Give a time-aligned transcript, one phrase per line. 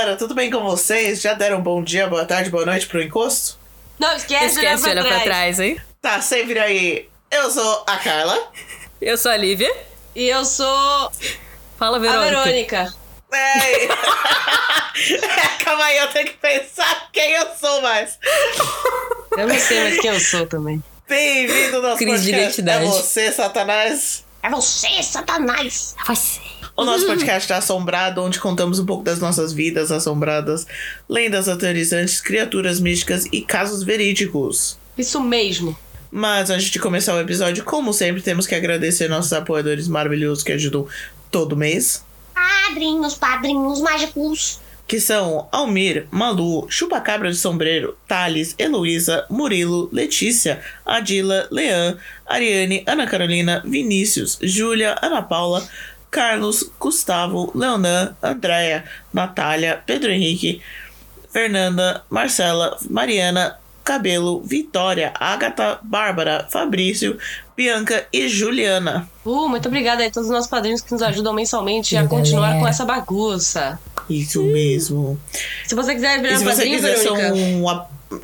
[0.00, 1.20] Galera, tudo bem com vocês?
[1.20, 3.58] Já deram bom dia, boa tarde, boa noite pro encosto?
[3.98, 5.22] Não esquece, de olhar Esquece de pra olhar trás.
[5.22, 5.80] pra trás, hein?
[6.00, 7.06] Tá sempre aí.
[7.30, 8.50] Eu sou a Carla.
[8.98, 9.70] Eu sou a Lívia.
[10.16, 11.12] E eu sou
[11.78, 12.30] Fala, a Verônica.
[12.30, 12.94] Verônica.
[13.30, 13.88] Ei.
[15.62, 18.18] Calma aí, eu tenho que pensar quem eu sou mais.
[19.36, 20.82] Eu não sei mais quem eu sou também.
[21.06, 22.60] Bem-vindo ao nosso Crise de podcast.
[22.62, 22.84] identidade.
[22.86, 24.24] É você, Satanás.
[24.42, 25.94] É você, Satanás.
[26.06, 26.40] Você.
[26.76, 30.66] O nosso podcast tá assombrado, onde contamos um pouco das nossas vidas assombradas,
[31.08, 34.78] lendas aterrorizantes, criaturas místicas e casos verídicos.
[34.96, 35.76] Isso mesmo.
[36.10, 40.52] Mas antes de começar o episódio, como sempre, temos que agradecer nossos apoiadores maravilhosos que
[40.52, 40.86] ajudam
[41.30, 42.04] todo mês.
[42.34, 44.60] Padrinhos, padrinhos mágicos.
[44.88, 53.06] Que são Almir, Malu, Chupacabra de Sombreiro, Thales, Heloísa, Murilo, Letícia, Adila, Leã, Ariane, Ana
[53.06, 55.64] Carolina, Vinícius, Júlia, Ana Paula,
[56.10, 60.60] Carlos, Gustavo, Leonan, Andréia, Natália, Pedro Henrique,
[61.30, 67.18] Fernanda, Marcela, Mariana, Cabelo, Vitória, Agatha, Bárbara, Fabrício,
[67.56, 69.08] Bianca e Juliana.
[69.24, 72.60] Uh, muito obrigada a todos os nossos padrinhos que nos ajudam mensalmente a continuar galera.
[72.60, 73.78] com essa bagunça.
[74.08, 75.18] Isso mesmo.
[75.66, 77.64] Se você quiser virar você padrinho, quiser ser Verônica, um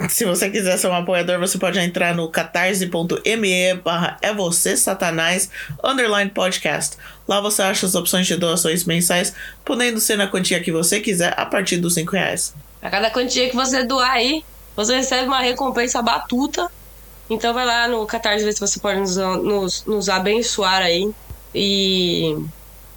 [0.09, 5.48] se você quiser ser um apoiador, você pode entrar no catarse.me barra é você satanás
[5.83, 6.97] underline podcast.
[7.27, 9.34] Lá você acha as opções de doações mensais,
[9.65, 12.55] podendo ser na quantia que você quiser a partir dos 5 reais.
[12.83, 16.71] a cada quantia que você doar aí, você recebe uma recompensa batuta.
[17.28, 21.11] Então vai lá no Catarse ver se você pode nos, nos, nos abençoar aí.
[21.55, 22.37] E,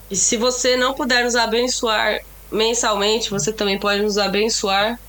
[0.10, 2.20] e se você não puder nos abençoar
[2.52, 5.00] mensalmente, você também pode nos abençoar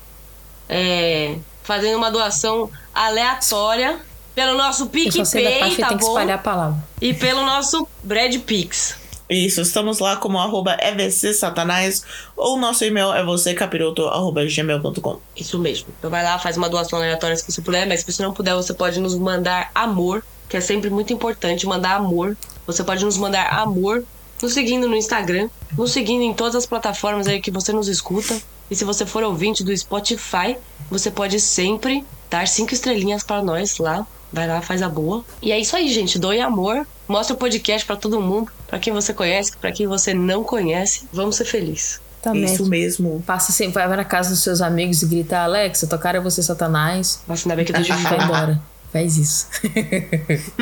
[0.69, 1.37] é,
[1.71, 4.01] fazendo uma doação aleatória
[4.35, 6.09] pelo nosso PicPay, parte que tá tem que bom?
[6.09, 6.84] espalhar a palavra.
[7.00, 8.97] E pelo nosso Brad Pix.
[9.28, 12.03] Isso, estamos lá como arroba evcsatanás
[12.37, 15.21] ou nosso e-mail é arroba gmail.com.
[15.37, 15.87] Isso mesmo.
[15.97, 18.56] Então vai lá, faz uma doação aleatória se você puder, mas se você não puder,
[18.56, 22.37] você pode nos mandar amor, que é sempre muito importante mandar amor.
[22.67, 24.05] Você pode nos mandar amor
[24.43, 28.37] nos seguindo no Instagram, nos seguindo em todas as plataformas aí que você nos escuta.
[28.70, 30.56] E se você for ouvinte do Spotify,
[30.91, 34.06] você pode sempre dar cinco estrelinhas para nós lá.
[34.32, 35.25] Vai lá, faz a boa.
[35.42, 36.19] E é isso aí, gente.
[36.19, 36.86] Doe amor.
[37.08, 41.08] Mostra o podcast para todo mundo, para quem você conhece, para quem você não conhece.
[41.12, 42.00] Vamos ser felizes.
[42.22, 43.22] Tá Isso mesmo.
[43.26, 47.22] Passa assim, vai na casa dos seus amigos e grita, Alexa, tocar é você, Satanás.
[47.26, 48.62] Nossa, ainda bem que eu tô de Vai embora.
[48.92, 49.47] Faz isso.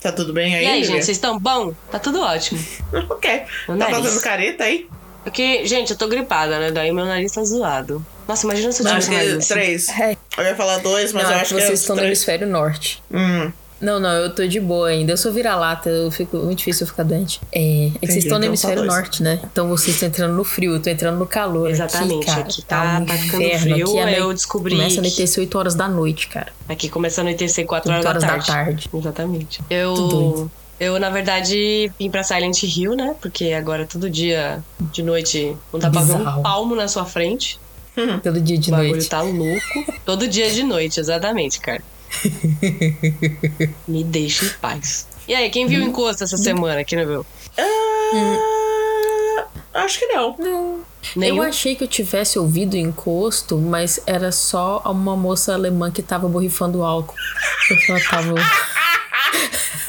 [0.00, 0.64] Tá tudo bem aí?
[0.64, 0.94] E aí, Lívia?
[0.94, 1.74] gente, vocês estão bom?
[1.90, 2.60] Tá tudo ótimo.
[3.10, 3.42] Ok.
[3.68, 3.96] O Tá nariz.
[3.98, 4.88] fazendo careta aí?
[5.30, 6.70] Porque, gente, eu tô gripada, né?
[6.72, 8.04] Daí meu nariz tá zoado.
[8.26, 9.54] Nossa, imagina se eu Não, tivesse um nariz assim.
[9.54, 9.88] três.
[9.90, 10.16] É.
[10.38, 12.00] Eu ia falar dois, mas não, eu é acho que é vocês os estão no
[12.02, 12.08] três.
[12.18, 13.02] hemisfério norte.
[13.12, 13.50] Hum.
[13.80, 15.12] Não, não, eu tô de boa ainda.
[15.12, 17.40] Eu sou vira-lata, eu fico muito difícil eu ficar doente.
[17.52, 19.40] É, é que Entendi, vocês estão no então só hemisfério norte, né?
[19.44, 21.70] Então vocês estão entrando no frio, eu tô entrando no calor.
[21.70, 23.60] Exatamente, Aqui, cara, aqui tá- um tá ficando inferno.
[23.74, 26.48] frio, Aqui a eu descobri Começa a anoitecer 8 horas da noite, cara.
[26.68, 28.46] Aqui começando a anoitecer 4 horas, 8 horas da, da tarde.
[28.48, 28.90] tarde.
[28.92, 29.60] Exatamente.
[29.70, 30.50] Eu.
[30.80, 33.14] Eu, na verdade, vim pra Silent Hill, né?
[33.20, 34.62] Porque agora todo dia
[34.92, 37.58] de noite não dá pra ver um palmo na sua frente.
[38.22, 39.08] Todo dia de o bagulho noite.
[39.08, 40.00] tá louco.
[40.04, 41.82] Todo dia de noite, exatamente, cara.
[43.88, 45.08] Me deixa em paz.
[45.26, 46.84] E aí, quem viu o encosto essa semana?
[46.84, 47.26] Quem não viu?
[49.74, 50.84] Ah, acho que não.
[51.16, 51.36] Nenhum?
[51.36, 56.02] Eu achei que eu tivesse ouvido o encosto, mas era só uma moça alemã que
[56.02, 57.14] tava borrifando álcool.
[57.66, 58.34] Porque ela tava.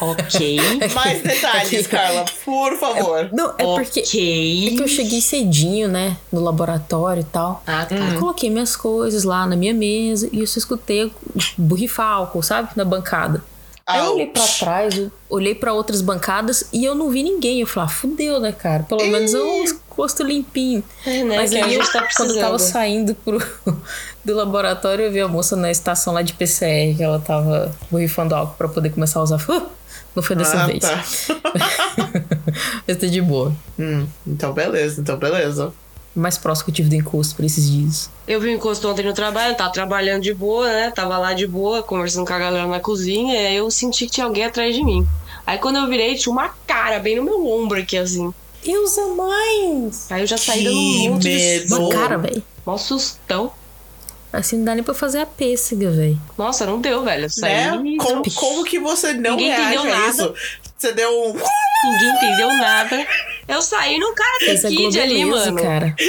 [0.00, 0.58] Ok.
[0.94, 3.28] Mais detalhes, Carla, por favor.
[3.32, 4.00] Não, é porque.
[4.00, 4.68] ok.
[4.68, 6.16] É que eu cheguei cedinho, né?
[6.32, 7.62] No laboratório e tal.
[7.66, 7.94] Ah, tá.
[7.94, 11.12] Eu coloquei minhas coisas lá na minha mesa e eu só escutei
[11.56, 12.70] borrifar álcool, sabe?
[12.76, 13.42] Na bancada.
[13.90, 17.60] Aí eu olhei pra trás, eu olhei pra outras bancadas e eu não vi ninguém.
[17.60, 18.84] Eu falei, ah, fudeu, né, cara?
[18.84, 20.84] Pelo menos é um encosto limpinho.
[21.04, 21.36] É, né?
[21.36, 23.42] Mas aí, eu, tá quando eu tava saindo pro,
[24.24, 28.34] do laboratório, eu vi a moça na estação lá de PCR, que ela tava borrifando
[28.34, 29.40] álcool pra poder começar a usar.
[29.48, 29.66] Uh,
[30.14, 30.80] não foi dessa Ah, vez.
[30.80, 31.04] tá.
[32.86, 33.54] Mas tá de boa.
[33.78, 35.72] Hum, então beleza, então beleza.
[36.14, 38.10] Mais próximo que eu tive do encosto por esses dias.
[38.26, 40.90] Eu vi o encosto ontem no trabalho, tava trabalhando de boa, né?
[40.90, 44.12] Tava lá de boa, conversando com a galera na cozinha, e aí eu senti que
[44.12, 45.06] tinha alguém atrás de mim.
[45.46, 48.34] Aí quando eu virei, tinha uma cara bem no meu ombro aqui, assim.
[48.64, 50.10] Deus é mais!
[50.10, 51.66] Aí eu já saí dando Que um monte medo.
[51.66, 52.42] de Uma cara, velho.
[52.66, 53.52] Mó sustão.
[54.32, 56.20] Assim não dá nem pra fazer a pêssega, velho.
[56.38, 57.26] Nossa, não deu, velho.
[57.26, 57.82] Eu.
[57.82, 57.96] Né?
[57.98, 60.10] Como, como que você não Ninguém reage entendeu a nada.
[60.10, 60.34] isso?
[60.78, 61.32] Você deu um.
[61.32, 63.06] Ninguém entendeu nada.
[63.48, 65.56] Eu saí no cara Fez a Kid ali, mano.
[65.60, 65.94] cara.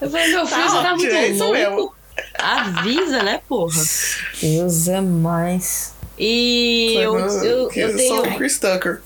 [0.00, 1.52] Eu falei, meu filho, você tá muito é louco.
[1.52, 1.92] mesmo.
[2.38, 3.82] Avisa, né, porra?
[4.42, 5.94] Deus é mais.
[6.18, 8.08] E eu, eu, que eu tenho.
[8.08, 9.00] sou o Chris Tucker.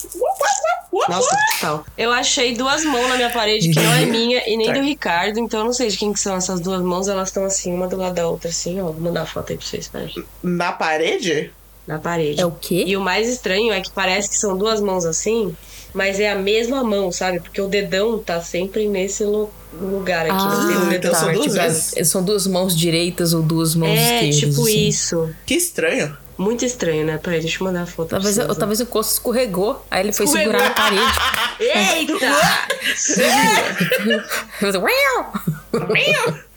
[0.92, 1.84] Nossa, total.
[1.96, 4.72] Eu achei duas mãos na minha parede que não é minha e nem Tá.
[4.74, 7.08] do Ricardo, então eu não sei de quem que são essas duas mãos.
[7.08, 8.84] Elas estão assim, uma do lado da outra, assim, ó.
[8.86, 10.12] Vou mandar a foto aí pra vocês, peraí.
[10.42, 11.50] Na parede?
[11.86, 12.40] Na parede.
[12.40, 12.84] É o quê?
[12.86, 15.54] E o mais estranho é que parece que são duas mãos assim,
[15.94, 17.40] mas é a mesma mão, sabe?
[17.40, 20.32] Porque o dedão tá sempre nesse lu- lugar aqui.
[20.32, 21.10] não tem o Ah, dedão.
[21.10, 24.36] então são duas tipo, é- são duas mãos direitas ou duas mãos É, esquerdas.
[24.36, 24.88] tipo assim.
[24.88, 25.30] isso.
[25.46, 26.16] Que estranho.
[26.40, 27.18] Muito estranho, né?
[27.18, 28.08] Peraí, deixa eu mandar a foto.
[28.08, 28.54] Talvez, ó.
[28.54, 30.54] talvez o encosto escorregou, aí ele foi Escorregou.
[30.54, 31.02] segurar na parede.
[31.60, 32.26] Eita!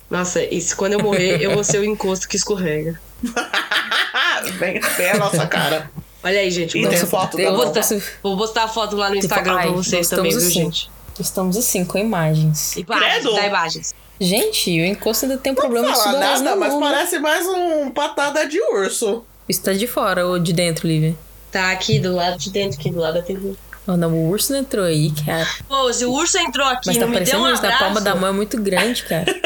[0.09, 2.99] Nossa, isso quando eu morrer, eu vou ser o encosto que escorrega.
[4.59, 5.91] bem, bem a nossa cara.
[6.23, 6.77] Olha aí, gente.
[6.77, 9.15] E vou- tem Nossa, foto eu da vou postar, vou postar a foto lá no
[9.15, 10.63] Tipo, Instagram ai, pra vocês também, viu, estamos assim.
[10.65, 10.91] gente?
[11.19, 12.77] Estamos assim, com imagens.
[12.77, 13.35] Imagens, Credo.
[13.35, 13.93] dá imagens.
[14.21, 16.79] Gente, o encosto ainda tem um Não problema de fala nada, na mas né?
[16.79, 19.25] parece mais um patada de urso.
[19.47, 21.15] Isso tá de fora ou de dentro, Lívia?
[21.51, 23.53] Tá aqui do lado de dentro, aqui do lado da TV.
[23.85, 25.45] Oh, não, o urso não entrou aí, cara.
[25.67, 27.79] Pô, se o urso entrou aqui Mas tá não me deu parecendo um na abraço...
[27.79, 29.25] palma da mão é muito grande, cara.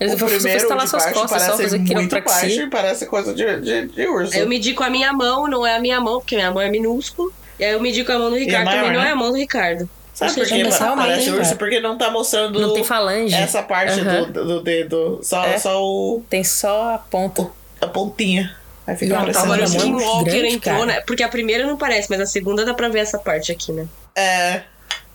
[0.00, 2.62] Eles o vão instalar suas costas só parece fazer muito baixo quiropraxia.
[2.64, 4.34] e parece coisa de, de, de urso.
[4.34, 6.60] Aí eu medi com a minha mão, não é a minha mão, porque minha mão
[6.60, 7.30] é minúscula.
[7.60, 9.08] E aí eu medi com a mão do Ricardo, maior, também não né?
[9.10, 9.88] é a mão do Ricardo.
[10.12, 11.38] Sabe por que realmente, parece cara.
[11.38, 11.56] urso?
[11.56, 13.32] Porque não tá mostrando Não tem falange.
[13.34, 14.24] essa parte Aham.
[14.24, 15.20] do, do dedo.
[15.22, 15.56] Só, É.
[15.56, 17.46] só o, Tem só a ponta.
[17.80, 18.56] a pontinha.
[18.86, 20.86] Aí fica parecendo Agora o Skinwalker grande, entrou, cara.
[20.86, 21.00] né?
[21.02, 23.86] Porque a primeira não parece, mas a segunda dá pra ver essa parte aqui, né?
[24.16, 24.62] É.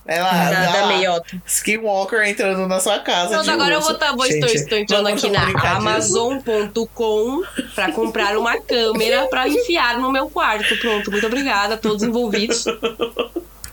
[0.10, 1.42] É lá, Da, da meiota.
[1.46, 3.32] Skinwalker entrando na sua casa.
[3.32, 5.42] Então de agora eu vou tá, vou, estou, Gente, estou entrando aqui na?
[5.76, 7.44] Amazon.com
[7.76, 10.78] pra comprar uma câmera pra enfiar no meu quarto.
[10.80, 12.64] Pronto, muito obrigada a todos envolvidos.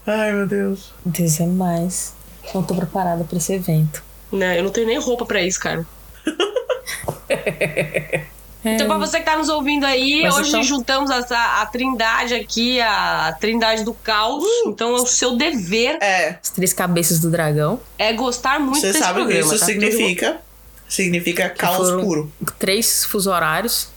[0.05, 0.93] Ai, meu Deus.
[1.05, 2.15] Deus é mais.
[2.53, 4.03] Não tô preparada pra esse evento.
[4.33, 5.87] Né, eu não tenho nem roupa pra isso, cara.
[8.65, 12.35] Então, pra você que tá nos ouvindo aí, Mas hoje então- juntamos essa, a trindade
[12.35, 14.45] aqui, a trindade do caos.
[14.67, 17.81] Então, o seu dever É, As três cabeças do dragão.
[17.99, 19.67] é gostar muito você desse sabe o que programa, isso tá?
[19.67, 20.41] significa.
[20.89, 22.33] Significa caos puro.
[22.59, 23.89] Três fuso horários.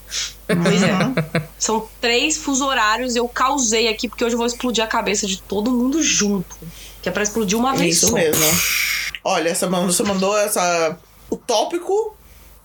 [0.47, 1.43] Pois é.
[1.59, 3.15] São três fuso horários.
[3.15, 6.57] Eu causei aqui, porque hoje eu vou explodir a cabeça de todo mundo junto.
[7.01, 8.13] Que é pra explodir uma vez Isso só.
[8.15, 8.43] mesmo.
[9.23, 10.97] Olha, essa, você mandou essa,
[11.29, 12.16] o tópico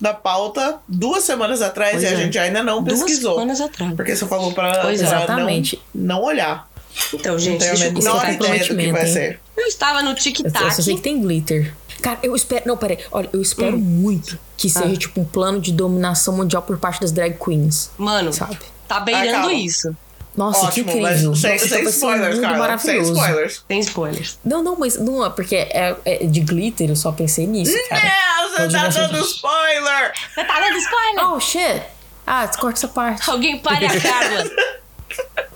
[0.03, 2.17] da pauta duas semanas atrás Pois e a é.
[2.17, 3.35] gente ainda não Duas pesquisou.
[3.35, 3.95] semanas atrás.
[3.95, 5.07] Porque você falou pra, Pois é.
[5.07, 5.81] pra Exatamente.
[5.95, 6.69] Não, não olhar.
[7.15, 9.41] Então, Não gente, a deixa eu menor é ideia do que vai comprometimento, ser.
[9.57, 10.65] Eu estava no tic-tac.
[10.65, 11.73] eu só sei que tem glitter.
[12.03, 12.65] Cara, eu espero.
[12.67, 12.99] Não, peraí.
[13.13, 14.97] Olha, eu espero muito que seja, Ah.
[14.97, 17.91] tipo, um plano de dominação mundial por parte das drag queens.
[17.97, 18.59] Mano, Sabe?
[18.89, 19.53] tá beirando calma.
[19.55, 19.97] isso.
[20.37, 21.37] Nossa, Ótimo, que mas incrível.
[21.37, 22.53] sem, Nossa, sem então ser um spoilers, mundo cara.
[22.55, 23.13] Sem maravilhoso.
[23.13, 23.65] spoilers.
[23.69, 24.39] Tem spoilers.
[24.45, 28.03] Não, não, mas não é porque é, é de glitter, eu só pensei nisso, cara.
[28.07, 29.27] É, você tá dando gente.
[29.27, 30.13] spoiler!
[30.35, 31.29] Você tá dando spoiler?
[31.33, 31.83] Oh, shit!
[32.27, 33.29] Ah, corta essa parte.
[33.31, 34.51] Alguém pare a Carla.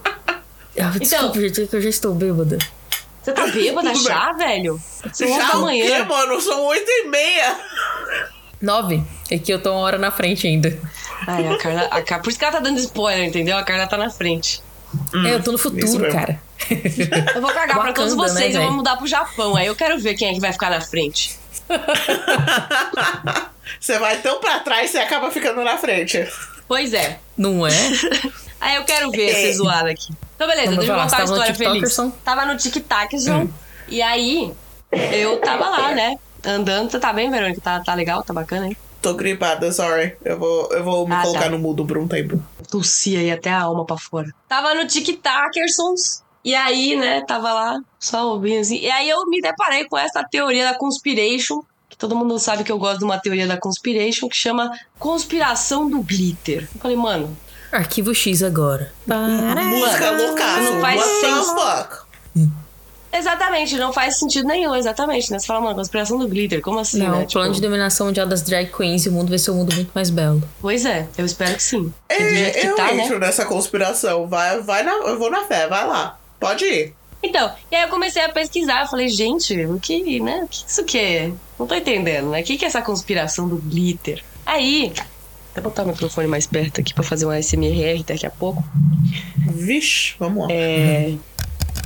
[0.79, 2.59] Ah, Desculpa, gente, é que eu já estou bêbada.
[3.23, 4.79] Você tá bêbada Tudo já, velho?
[5.11, 6.05] São Já da o quê, manhã.
[6.05, 6.39] mano?
[6.39, 7.57] São oito e meia.
[8.61, 9.03] Nove.
[9.31, 10.79] É que eu tô uma hora na frente ainda.
[11.27, 12.23] Ai, a Carla, a Carla.
[12.23, 13.57] Por isso que ela tá dando spoiler, entendeu?
[13.57, 14.63] A Carla tá na frente.
[15.25, 16.41] É, eu tô no isso futuro, cara.
[17.35, 19.55] Eu vou cagar pra todos Wakanda, né, vocês, eu vou mudar pro Japão.
[19.57, 21.39] Aí eu quero ver quem é que vai ficar na frente.
[23.79, 26.27] Você vai tão pra trás, você acaba ficando na frente.
[26.67, 27.19] Pois é.
[27.37, 27.73] Não é?
[28.61, 30.13] Aí eu quero ver essa zoada aqui.
[30.35, 31.97] Então, beleza, Vamos deixa eu contar a você tava no história feliz.
[32.25, 33.17] Tava no TikTok,
[33.89, 34.53] E aí,
[35.13, 36.17] eu tava lá, né?
[36.45, 36.91] Andando.
[36.91, 37.61] Você tá bem, Verônica?
[37.61, 38.23] Tá, tá legal?
[38.23, 38.77] Tá bacana, hein?
[39.07, 40.17] Tô gripada, sorry.
[40.25, 41.49] Eu vou, eu vou me Ah, colocar tá.
[41.51, 42.43] no mudo por um tempo.
[42.69, 44.35] Tossia aí até a alma pra fora.
[44.49, 46.25] Tava no TikTokersons.
[46.45, 48.79] E aí, né, tava lá, só ouvindo assim.
[48.79, 51.63] E aí eu me deparei com essa teoria da conspiration.
[51.89, 55.89] Que todo mundo sabe que eu gosto de uma teoria da conspiration que chama conspiração
[55.89, 56.69] do glitter.
[56.75, 57.37] Eu falei, mano,
[57.71, 58.93] Arquivo X agora.
[59.07, 60.61] Música loucaça.
[60.73, 61.01] não faz
[61.53, 62.07] fuck?
[63.19, 65.39] Exatamente, não faz sentido nenhum, exatamente, né?
[65.39, 67.25] Você fala, mano, conspiração do glitter, como assim, Não, né?
[67.25, 69.57] o plano Tipo, de dominação mundial das drag queens e o mundo vai ser um
[69.57, 70.43] mundo muito mais belo.
[70.61, 71.93] Pois é, eu espero que sim.
[72.09, 73.05] Porque do É, jeito que eu tá, né?
[73.05, 74.27] entro nessa conspiração.
[74.27, 76.19] Vai, vai na, eu vou na fé, vai lá.
[76.41, 76.95] Pode ir.
[77.23, 80.43] Então, e aí eu comecei a pesquisar, eu falei, gente, o que, né?
[80.45, 81.33] O que isso que é?
[81.59, 82.41] Não tô entendendo, né?
[82.41, 84.23] O que, que é essa conspiração do glitter?
[84.45, 84.93] Aí,
[85.55, 88.63] vou botar o microfone mais perto aqui pra fazer um ASMR daqui a pouco.
[89.49, 90.53] Vixe, vamos lá.
[90.53, 91.15] É.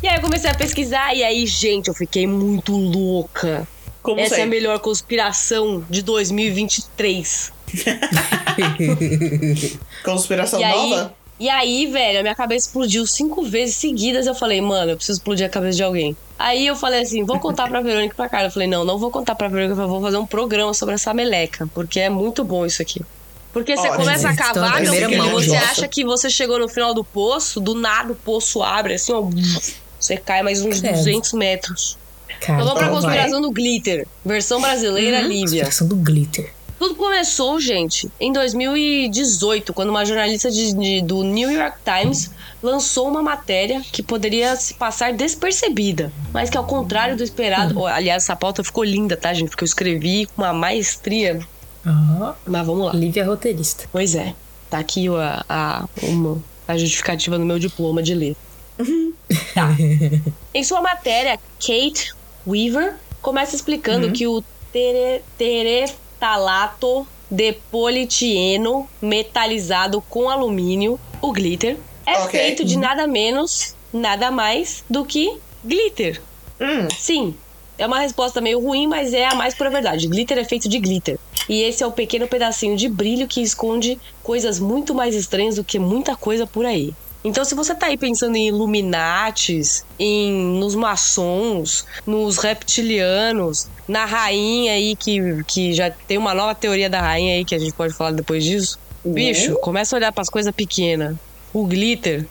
[0.02, 3.68] E aí eu comecei a pesquisar, e aí, gente, eu fiquei muito louca.
[4.02, 7.52] Como Essa é a melhor conspiração de 2023.
[10.04, 11.14] Conspiração E aí, nova?
[11.38, 14.26] e aí, velho, a minha cabeça explodiu cinco vezes seguidas.
[14.26, 16.16] Eu falei, mano, eu preciso explodir a cabeça de alguém.
[16.38, 18.49] Aí eu falei assim, vou contar pra Verônica e pra Carla.
[18.49, 21.12] Eu falei, não, não vou contar pra Verônica, eu vou fazer um programa sobre essa
[21.12, 23.02] meleca, porque é muito bom isso aqui.
[23.52, 26.68] Porque você começa a Então, cavar, meu filho, mão, você acha que você chegou no
[26.68, 29.28] final do poço, do nada o poço abre, assim, ó.
[30.00, 30.97] Você cai mais uns Credo.
[30.97, 31.99] 200 metros.
[32.40, 33.02] Cara, Então vamos pra então vai.
[33.02, 34.07] conspiração do glitter.
[34.25, 35.42] Versão brasileira, Lívia.
[35.64, 36.52] Conspiração do glitter.
[36.78, 42.30] Tudo começou, gente, em 2018, quando uma jornalista de- de- do New York Times
[42.62, 47.78] lançou uma matéria que poderia se passar despercebida, mas que ao contrário do esperado.
[47.80, 47.87] Uhum.
[47.87, 49.50] Aliás, essa pauta ficou linda, tá, gente?
[49.50, 51.40] Porque eu escrevi com uma maestria.
[51.87, 52.92] Ó, Mas vamos lá.
[52.95, 53.85] Lívia roteirista.
[53.92, 54.35] Pois é.
[54.71, 56.38] Tá aqui a, a, uma-
[56.69, 58.37] a justificativa no meu diploma de ler.
[59.54, 59.68] Tá.
[60.54, 62.12] Em sua matéria, Kate
[62.46, 72.18] Weaver começa explicando que o tere, teretalato de politieno metalizado com alumínio, o glitter, é
[72.18, 72.30] Ok.
[72.40, 76.20] feito de nada menos, nada mais do que glitter.
[76.60, 77.34] Hum, Sim,
[77.78, 80.06] é uma resposta meio ruim, mas é a mais pura verdade.
[80.08, 81.18] Glitter é feito de glitter.
[81.49, 85.64] E esse é o pequeno pedacinho de brilho que esconde coisas muito mais estranhas do
[85.64, 86.92] que muita coisa por aí.
[87.22, 94.72] Então, se você tá aí pensando em Illuminates, em nos maçons, nos reptilianos, na rainha
[94.72, 97.92] aí que, que já tem uma nova teoria da rainha aí que a gente pode
[97.92, 98.78] falar depois disso.
[99.04, 101.16] Bicho, começa a olhar pras coisas pequenas.
[101.52, 102.26] O glitter,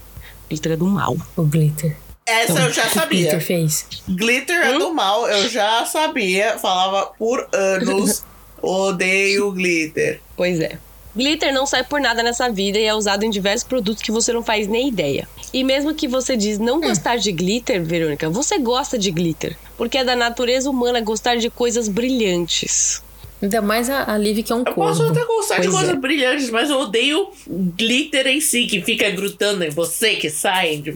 [0.50, 1.16] glitter é do mal.
[1.36, 1.96] O glitter.
[2.26, 3.20] essa eu já O que o sabia.
[3.22, 3.86] glitter fez.
[4.08, 6.58] Glitter é do mal, eu já sabia.
[6.58, 8.24] Falava por anos.
[8.62, 10.20] Odeio glitter.
[10.36, 10.78] Pois é.
[11.16, 14.32] Glitter não sai por nada nessa vida e é usado em diversos produtos que você
[14.32, 15.28] não faz nem ideia.
[15.52, 19.58] E mesmo que você diz não gostar de glitter, Verônica, você gosta de glitter.
[19.78, 23.02] Porque é da natureza humana gostar de coisas brilhantes.
[23.42, 25.18] Ainda mais a, a Lívia que é um Eu posso corvo.
[25.18, 25.98] até gostar de Pois coisas é.
[26.00, 30.78] brilhantes, mas eu odeio glitter em si, que fica grudando em você, que sai.
[30.78, 30.94] de-.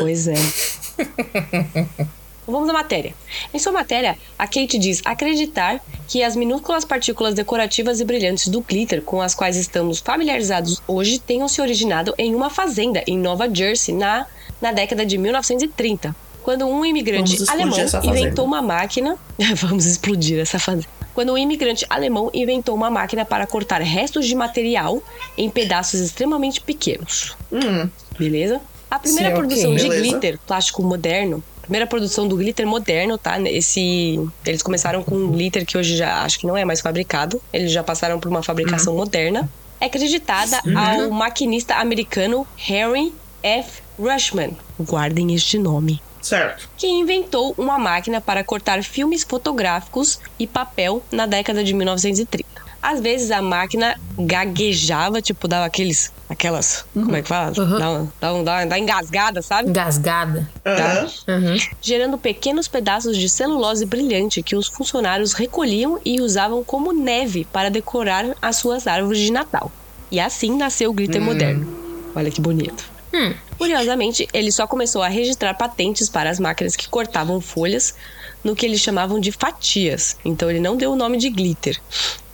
[0.00, 0.34] Pois é.
[2.46, 3.14] Vamos à matéria.
[3.52, 8.60] Em sua matéria, a Kate diz acreditar que as minúsculas partículas decorativas e brilhantes do
[8.60, 13.52] glitter com as quais estamos familiarizados hoje tenham se originado em uma fazenda em Nova
[13.52, 14.26] Jersey na,
[14.60, 19.16] na década de 1930, quando um imigrante alemão inventou uma máquina.
[19.56, 20.86] Vamos explodir essa fazenda.
[21.14, 25.02] Quando um imigrante alemão inventou uma máquina para cortar restos de material
[25.38, 27.36] em pedaços extremamente pequenos.
[27.52, 28.60] Hum, Beleza?
[28.90, 30.02] A primeira Sim, produção de Beleza.
[30.02, 33.40] glitter plástico moderno, primeira produção do glitter moderno, tá?
[33.40, 37.40] Esse, eles começaram com um glitter que hoje já acho que não é mais fabricado.
[37.52, 39.00] Eles já passaram por uma fabricação Uhum.
[39.00, 39.48] moderna.
[39.80, 43.82] É acreditada ao maquinista americano Harry F.
[43.98, 44.56] Rushman.
[44.80, 46.68] Guardem este nome certo.
[46.76, 52.63] que inventou uma máquina para cortar filmes fotográficos e papel na década de 1930.
[52.86, 56.12] Às vezes a máquina gaguejava, tipo, dava aqueles.
[56.28, 56.84] aquelas.
[56.92, 57.52] Como é que fala?
[57.58, 57.78] Uhum.
[57.78, 59.68] Dá, uma, dá, um- dá, uma- dá engasgada, sabe?
[59.70, 60.46] Engasgada.
[60.66, 61.08] Aham.
[61.28, 61.56] Uhum.
[61.80, 67.70] Gerando pequenos pedaços de celulose brilhante que os funcionários recolhiam e usavam como neve para
[67.70, 69.70] decorar as suas árvores de Natal.
[70.10, 71.66] E assim nasceu o glitter moderno.
[72.14, 72.84] Olha que bonito.
[73.14, 73.32] Hum.
[73.56, 77.94] Curiosamente, ele só começou a registrar patentes para as máquinas que cortavam folhas
[78.42, 80.16] no que eles chamavam de fatias.
[80.24, 81.80] Então ele não deu o nome de glitter.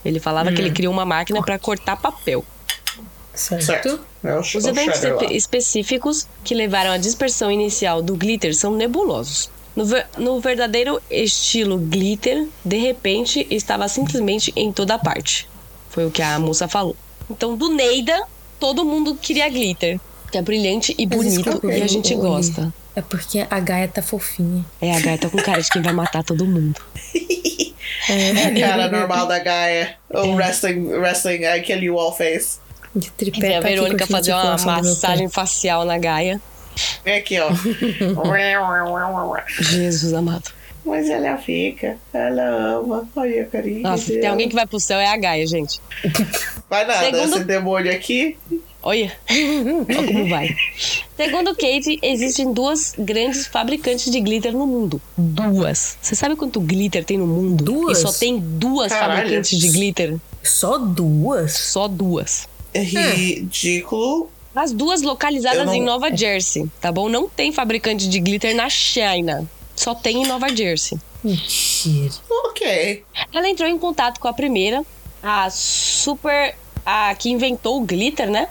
[0.04, 2.44] Ele falava que ele criou uma máquina para cortar papel.
[3.34, 3.64] Certo.
[3.64, 4.00] Certo.
[4.22, 9.50] É o, Os o eventos específicos que levaram à dispersão inicial do glitter são nebulosos.
[9.74, 15.48] No, ver- no verdadeiro estilo glitter, de repente estava simplesmente em toda parte.
[15.88, 16.96] Foi o que a moça falou.
[17.30, 18.20] Então, do Neida,
[18.58, 19.98] todo mundo queria glitter.
[20.30, 22.72] Que é brilhante e bonito e a gente gosta.
[22.94, 24.64] É porque a Gaia tá fofinha.
[24.80, 26.80] É, a gata com cara de quem vai matar todo mundo.
[28.10, 29.94] É a cara normal da Gaia.
[30.10, 32.58] O wrestling, wrestling, I kill you all face.
[32.94, 36.40] De E tripé a tá Verônica fazer uma massagem facial na Gaia.
[37.04, 37.50] É aqui, ó.
[39.60, 40.50] Jesus amado.
[40.84, 42.42] Mas ela fica, ela
[42.78, 43.08] ama.
[43.14, 43.82] Olha a carinha.
[43.82, 45.80] Nossa, se tem alguém que vai pro céu é a Gaia, gente.
[46.68, 48.36] Vai nada, Segundo- esse demônio aqui.
[48.82, 50.56] Olha, olha como vai.
[51.16, 55.00] Segundo Kate, existem duas grandes fabricantes de glitter no mundo.
[55.18, 55.98] Duas.
[56.00, 57.62] Você sabe quanto glitter tem no mundo?
[57.62, 57.98] Duas?
[57.98, 59.18] E só tem duas Caralho.
[59.20, 60.16] fabricantes de glitter?
[60.42, 61.52] Só duas?
[61.52, 62.48] Só duas.
[62.72, 64.30] É ridículo.
[64.54, 67.08] As duas localizadas não- em Nova Jersey, tá bom?
[67.08, 69.48] Não tem fabricante de glitter na China.
[69.76, 70.98] Só tem em Nova Jersey.
[71.22, 72.10] Mentira.
[72.46, 73.04] Ok.
[73.32, 74.82] Ela entrou em contato com a primeira,
[75.22, 76.54] a super.
[76.84, 78.48] A que inventou o glitter, né?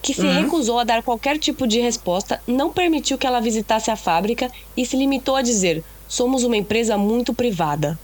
[0.00, 3.96] Que se recusou a dar qualquer tipo de resposta, não permitiu que ela visitasse a
[3.96, 7.98] fábrica e se limitou a dizer: somos uma empresa muito privada.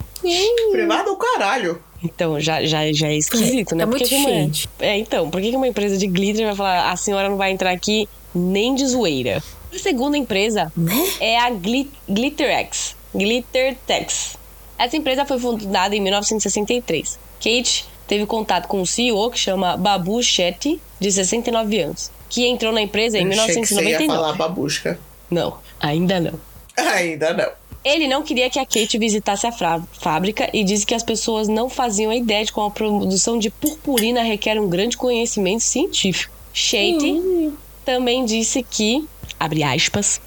[0.72, 1.82] Privado o caralho.
[2.02, 3.84] Então, já, já, já é esquisito, É, né?
[3.84, 4.68] é Por que muito que uma- shade.
[4.78, 7.70] É, então, por que uma empresa de glitter vai falar a senhora não vai entrar
[7.72, 9.42] aqui nem de zoeira?
[9.74, 10.94] A segunda empresa Né?
[11.20, 14.36] é a Glit GlitterX, GlitterTex.
[14.78, 17.18] Essa empresa foi fundada em 1963.
[17.40, 22.72] Kate teve contato com o CEO que chama Babu Shetty, de 69 anos, que entrou
[22.72, 24.08] na empresa em Achei que você ia 1999.
[24.08, 24.98] falar babushka.
[25.30, 26.40] Não, ainda não.
[26.76, 27.50] Ainda não.
[27.84, 31.68] Ele não queria que a Kate visitasse a fábrica e disse que as pessoas não
[31.68, 36.32] faziam ideia de como a produção de purpurina requer um grande conhecimento científico.
[36.52, 37.52] Shade
[37.84, 39.04] também disse que,
[39.40, 40.20] abre aspas,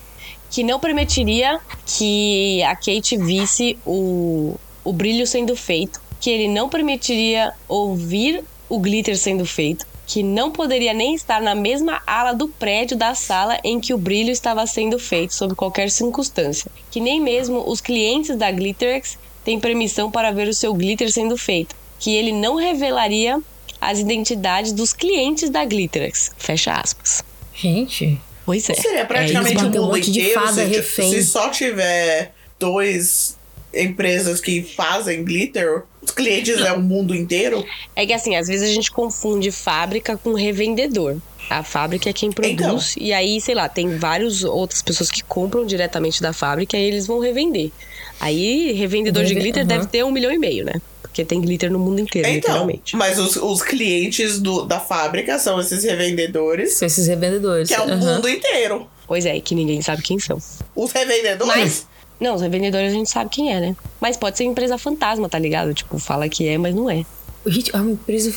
[0.49, 6.69] que não permitiria que a Kate visse o, o brilho sendo feito, que ele não
[6.69, 12.47] permitiria ouvir o glitter sendo feito, que não poderia nem estar na mesma ala do
[12.47, 17.19] prédio da sala em que o brilho estava sendo feito, sob qualquer circunstância, que nem
[17.19, 22.15] mesmo os clientes da Glitterex têm permissão para ver o seu glitter sendo feito, que
[22.15, 23.41] ele não revelaria
[23.79, 26.31] as identidades dos clientes da Glitterex.
[26.37, 27.23] Fecha aspas.
[27.53, 28.73] Gente, Pois é.
[28.73, 31.09] Seria praticamente eles o batem um mundo inteiro fada se, refém.
[31.11, 33.37] se só tiver dois
[33.73, 37.63] empresas que fazem glitter, os clientes é o mundo inteiro.
[37.95, 41.17] É que assim, às vezes a gente confunde fábrica com revendedor.
[41.49, 42.95] A fábrica é quem produz.
[42.97, 47.05] E aí, sei lá, tem várias outras pessoas que compram diretamente da fábrica e eles
[47.05, 47.71] vão revender.
[48.19, 49.67] Aí, revendedor de glitter uhum.
[49.67, 50.73] deve ter um milhão e meio, né?
[51.01, 52.95] Porque tem glitter no mundo inteiro, Então, literalmente.
[52.95, 57.67] mas os, os clientes do- da fábrica são esses revendedores, são esses revendedores.
[57.67, 57.97] que é o Aham.
[58.15, 58.87] mundo inteiro.
[59.05, 60.37] Pois é, que ninguém sabe quem são.
[60.73, 61.53] Os revendedores.
[61.53, 61.87] Mas.
[62.21, 63.75] Não, os revendedores a gente sabe quem é, né?
[63.99, 65.73] Mas pode ser empresa fantasma, tá ligado?
[65.73, 67.03] Tipo, fala que é, mas não é.
[67.47, 68.31] Gente, é uma empresa.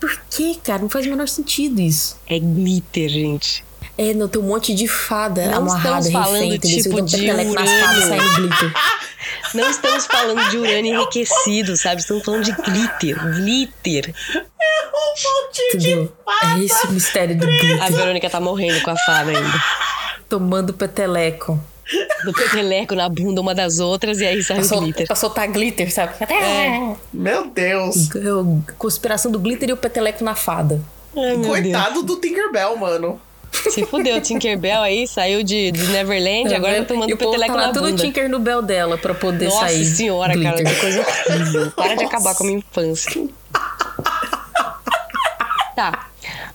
[0.00, 0.80] Por que, cara?
[0.80, 2.16] Não faz o menor sentido isso.
[2.28, 3.64] É glitter, gente.
[3.98, 7.52] É, não, tem um monte de fada Não amarrada, estamos falando, refém, tipo, de um
[7.52, 8.72] nas fadas saindo glitter.
[9.54, 12.00] Não estamos falando de urânio enriquecido, sabe?
[12.00, 13.34] Estamos falando de glitter.
[13.36, 14.14] Glitter.
[14.34, 16.12] Um monte de Entendeu?
[16.42, 17.92] É esse o mistério do A glitter.
[17.92, 19.62] Verônica tá morrendo com a fada ainda.
[20.28, 21.60] Tomando peteleco.
[22.24, 25.06] Do peteleco na bunda uma das outras e aí sai Pra, o glitter.
[25.06, 26.14] pra soltar glitter, sabe?
[26.32, 26.94] É.
[27.12, 28.08] Meu Deus.
[28.14, 30.80] É Conspiração do glitter e o peteleco na fada.
[31.16, 33.20] Ai, Coitado do Tinkerbell, mano.
[33.52, 33.74] Deus.
[33.74, 37.66] Se fudeu, Tinkerbell aí, saiu de, de Neverland, agora tá tomando e o peteleco tá
[37.66, 38.02] na tudo bunda.
[38.02, 39.84] Tinker no Bel dela pra poder Nossa sair.
[39.84, 40.74] senhora, cara, glitter.
[40.74, 41.70] que coisa horrível.
[41.72, 43.24] Para de acabar com a minha infância.
[45.74, 46.06] Tá.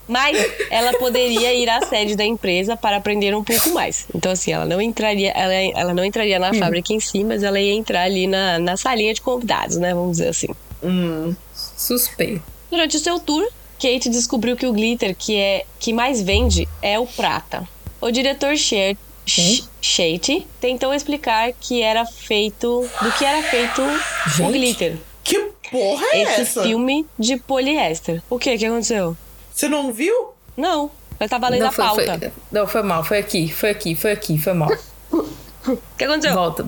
[0.08, 0.36] Mas
[0.70, 4.06] ela poderia ir à sede da empresa para aprender um pouco mais.
[4.14, 7.60] Então, assim, ela não entraria, ela, ela não entraria na fábrica em si, mas ela
[7.60, 9.92] ia entrar ali na, na salinha de convidados, né?
[9.92, 10.48] Vamos dizer assim.
[10.82, 11.34] Hum.
[11.76, 12.42] Suspeito.
[12.70, 13.46] Durante o seu tour,
[13.80, 17.68] Kate descobriu que o glitter que, é, que mais vende é o prata.
[18.00, 24.30] O diretor Sher- Sh- Shate tentou explicar que era feito do que era feito o
[24.36, 24.52] Gente.
[24.52, 24.96] glitter.
[25.22, 25.38] Que
[25.70, 26.62] porra é Esse essa?
[26.62, 28.22] filme de poliéster.
[28.30, 29.14] O que que aconteceu?
[29.58, 30.14] Você não viu?
[30.56, 32.18] Não, eu tava lendo Não a foi, pauta.
[32.20, 33.02] foi- não, foi mal.
[33.02, 34.70] Foi aqui, foi aqui, foi aqui, foi mal.
[35.10, 36.32] O que aconteceu?
[36.32, 36.64] Volta.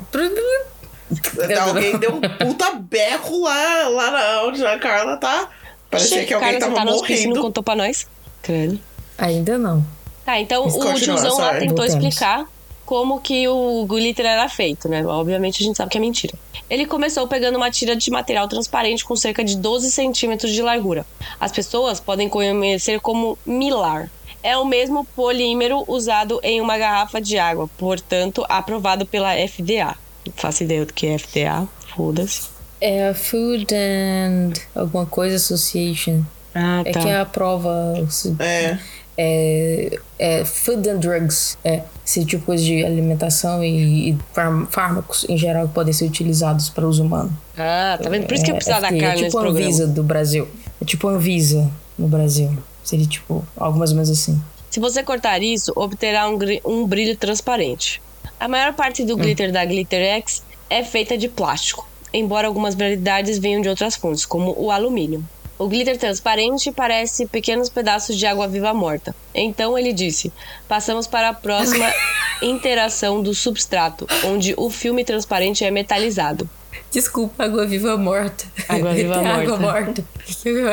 [1.69, 5.49] Alguém deu um puta berro lá, lá na, onde a Carla tá.
[5.89, 7.41] Parecia que alguém Carla, tava tá e não morrendo.
[7.41, 8.09] contou pra nós?
[8.43, 8.81] Credo.
[9.17, 9.85] Ainda não.
[10.25, 11.95] Tá, então Mas o tiozão lá tentou Voltamos.
[12.05, 12.45] explicar
[12.91, 15.07] como que o glitter era feito, né?
[15.07, 16.35] Obviamente a gente sabe que é mentira.
[16.69, 21.07] Ele começou pegando uma tira de material transparente com cerca de 12 centímetros de largura.
[21.39, 24.11] As pessoas podem conhecer como milar.
[24.43, 29.97] É o mesmo polímero usado em uma garrafa de água, portanto, aprovado pela FDA.
[30.27, 32.49] Não faço ideia do que é FDA, foda-se.
[32.81, 36.23] É a Food and alguma coisa Association.
[36.53, 37.95] Ah, É que é a prova.
[38.41, 38.79] É.
[39.23, 41.59] É, é Food and Drugs.
[41.63, 41.83] É.
[42.07, 46.07] Esse tipo de coisa de alimentação e, e fárm- fármacos em geral que podem ser
[46.07, 47.31] utilizados para uso humano.
[47.57, 48.27] Ah, tá vendo?
[48.27, 49.47] Por isso que eu É, precisava da FDA, carne É tipo a.
[49.47, 50.49] Anvisa do Brasil.
[50.81, 52.57] É tipo a Anvisa no Brasil.
[52.83, 54.41] Seria tipo algo mais ou menos assim.
[54.71, 58.01] Se você cortar isso, obterá um, um brilho transparente.
[58.39, 59.07] A maior parte Hum.
[59.07, 64.25] do glitter da GlitterX é feita de plástico, embora algumas variedades venham de outras fontes,
[64.25, 65.23] como o alumínio.
[65.61, 69.15] O glitter transparente parece pequenos pedaços de água viva morta.
[69.35, 70.33] Então ele disse:
[70.67, 71.85] passamos para a próxima
[72.41, 76.49] interação do substrato, onde o filme transparente é metalizado.
[76.91, 78.47] Desculpa, água viva morta.
[78.67, 80.01] Água viva É água morta.
[80.01, 80.05] morta.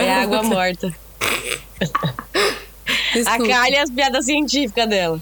[0.01, 0.95] É água morta.
[1.81, 3.43] A Desculpa.
[3.43, 5.21] Kylie e as piadas científicas dela.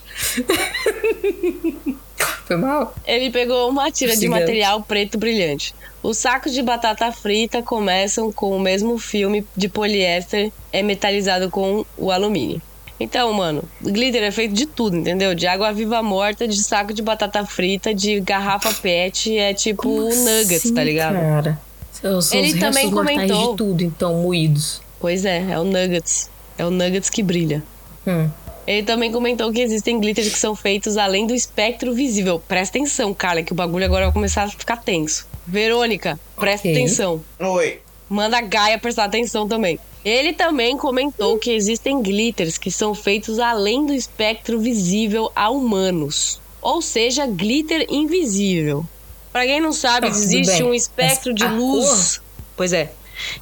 [2.45, 2.93] Foi mal?
[3.05, 5.73] Ele pegou uma tira de material preto brilhante.
[6.03, 11.85] Os sacos de batata frita começam com o mesmo filme de poliéster é metalizado com
[11.97, 12.61] o alumínio.
[12.99, 15.35] Então, mano, glitter é feito de tudo, entendeu?
[15.35, 20.05] De água viva morta, de saco de batata frita, de garrafa pet, é tipo Como
[20.15, 21.15] nuggets, assim, tá ligado?
[21.15, 21.59] Cara?
[21.91, 24.81] São, são Ele também comentou- de tudo, então, moídos.
[24.99, 26.29] Pois é, é o nuggets.
[26.57, 27.61] É o nuggets que brilha.
[28.07, 28.29] Hum.
[28.67, 32.39] Ele também comentou que existem glitters que são feitos além do espectro visível.
[32.47, 35.27] Presta atenção, Carla, que o bagulho agora vai começar a ficar tenso.
[35.45, 36.71] Verônica, presta Ok.
[36.75, 37.23] atenção.
[37.39, 37.79] Oi.
[38.09, 39.79] Manda a Gaia prestar atenção também.
[40.03, 46.39] Ele também comentou que existem glitters que são feitos além do espectro visível a humanos.
[46.61, 48.83] Ou seja, glitter invisível.
[49.31, 52.21] Pra quem não sabe, Tá, existe um espectro de luz.
[52.55, 52.91] Pois é.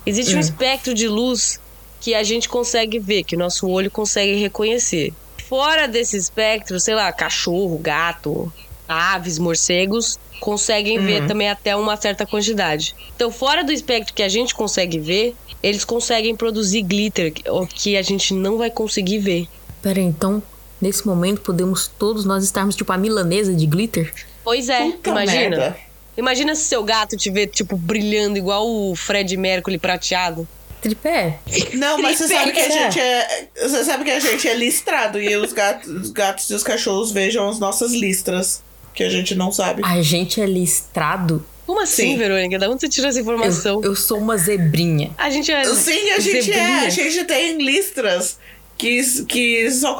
[0.06, 0.42] Existe um Hum.
[0.42, 1.60] espectro de luz
[2.04, 5.14] que a gente consegue ver, que o nosso olho consegue reconhecer.
[5.48, 8.52] Fora desse espectro, sei lá, cachorro, gato,
[8.86, 12.94] aves, morcegos, conseguem ver também até uma certa quantidade.
[13.16, 17.96] Então, fora do espectro que a gente consegue ver, eles conseguem produzir glitter, o que
[17.96, 19.48] a gente não vai conseguir ver.
[19.82, 20.44] Pera aí, então,
[20.82, 24.14] nesse momento podemos todos nós estarmos tipo a milanesa de glitter?
[24.44, 25.40] Pois é, Puta imagina.
[25.58, 25.78] merda.
[26.18, 30.46] Imagina se seu gato te vê, tipo, brilhando igual o Fred Mercury prateado.
[30.84, 31.40] Tripé?
[31.76, 33.48] Não, mas você sabe que a gente é.
[33.62, 37.12] Você sabe que a gente é listrado e os gatos, os gatos e os cachorros
[37.12, 38.62] vejam as nossas listras.
[38.94, 39.82] Que a gente não sabe.
[39.84, 41.44] A gente é listrado?
[41.66, 42.18] Como assim, Sim.
[42.18, 42.60] Verônica?
[42.60, 43.82] Da onde você tirou essa informação?
[43.82, 45.12] Eu, eu sou uma zebrinha.
[45.18, 45.64] A gente é.
[45.64, 46.42] Sim, a gente é.
[46.42, 46.80] zebrinha.
[46.82, 48.38] A gente tem listras
[48.78, 49.98] que, que só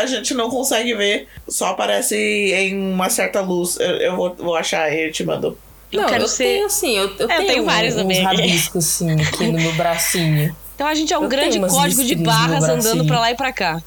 [0.00, 1.26] a gente não consegue ver.
[1.48, 3.76] Só aparece em uma certa luz.
[3.80, 5.58] Eu, eu vou, vou achar e eu te mando.
[5.92, 7.98] Eu não, quero eu ser- tenho assim, eu, eu É, eu tenho, tenho vários uns
[8.02, 8.22] também.
[8.22, 10.54] rabiscos assim aqui no meu bracinho.
[10.80, 13.34] Então a gente é um Eu grande tenho código de barras andando pra lá e
[13.34, 13.82] pra cá.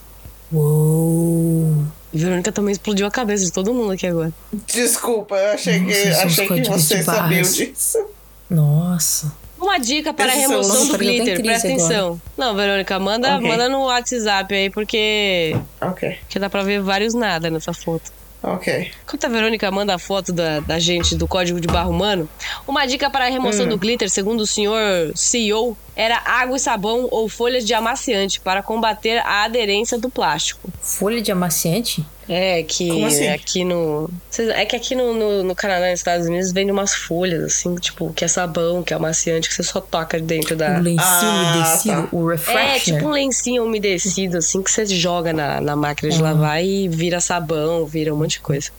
[0.51, 1.83] Uou!
[2.13, 4.31] Verônica também explodiu a cabeça de todo mundo aqui agora.
[4.67, 8.05] Desculpa, eu achei Nossa, que, achei que você sabia disso.
[8.47, 9.33] Nossa.
[9.59, 11.83] Uma dica para a remoção os- do Nossa, tô em glitter, presta agora.
[11.85, 12.21] atenção.
[12.37, 13.47] Não, Verônica, manda, Ok.
[13.49, 18.11] manda no WhatsApp aí, porque, Ok, porque dá pra ver vários nada nessa foto.
[18.43, 18.91] Ok.
[19.03, 22.29] Enquanto a Verônica manda a foto da, da gente do código de barro humano,
[22.67, 27.08] uma dica para a remoção do glitter, segundo o senhor CEO, era água e sabão
[27.12, 30.69] ou folhas de amaciante para combater a aderência do plástico.
[30.82, 32.03] Folha de amaciante?
[32.27, 33.27] É que assim?
[33.27, 34.10] aqui no.
[34.56, 38.13] É que aqui no, no, no Canadá, nos Estados Unidos, vende umas folhas, assim, tipo,
[38.13, 40.79] que é sabão, que é amaciante, que você só toca dentro da.
[40.79, 42.10] O lencinho Ah, umedecido, tá.
[42.15, 42.93] o É, refresher.
[42.95, 47.19] tipo um lencinho umedecido, assim, que você joga na, na máquina de lavar e vira
[47.19, 48.71] sabão, vira um monte de coisa.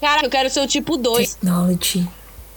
[0.00, 1.34] Cara, eu quero ser o tipo 2.
[1.36, 2.06] Technology.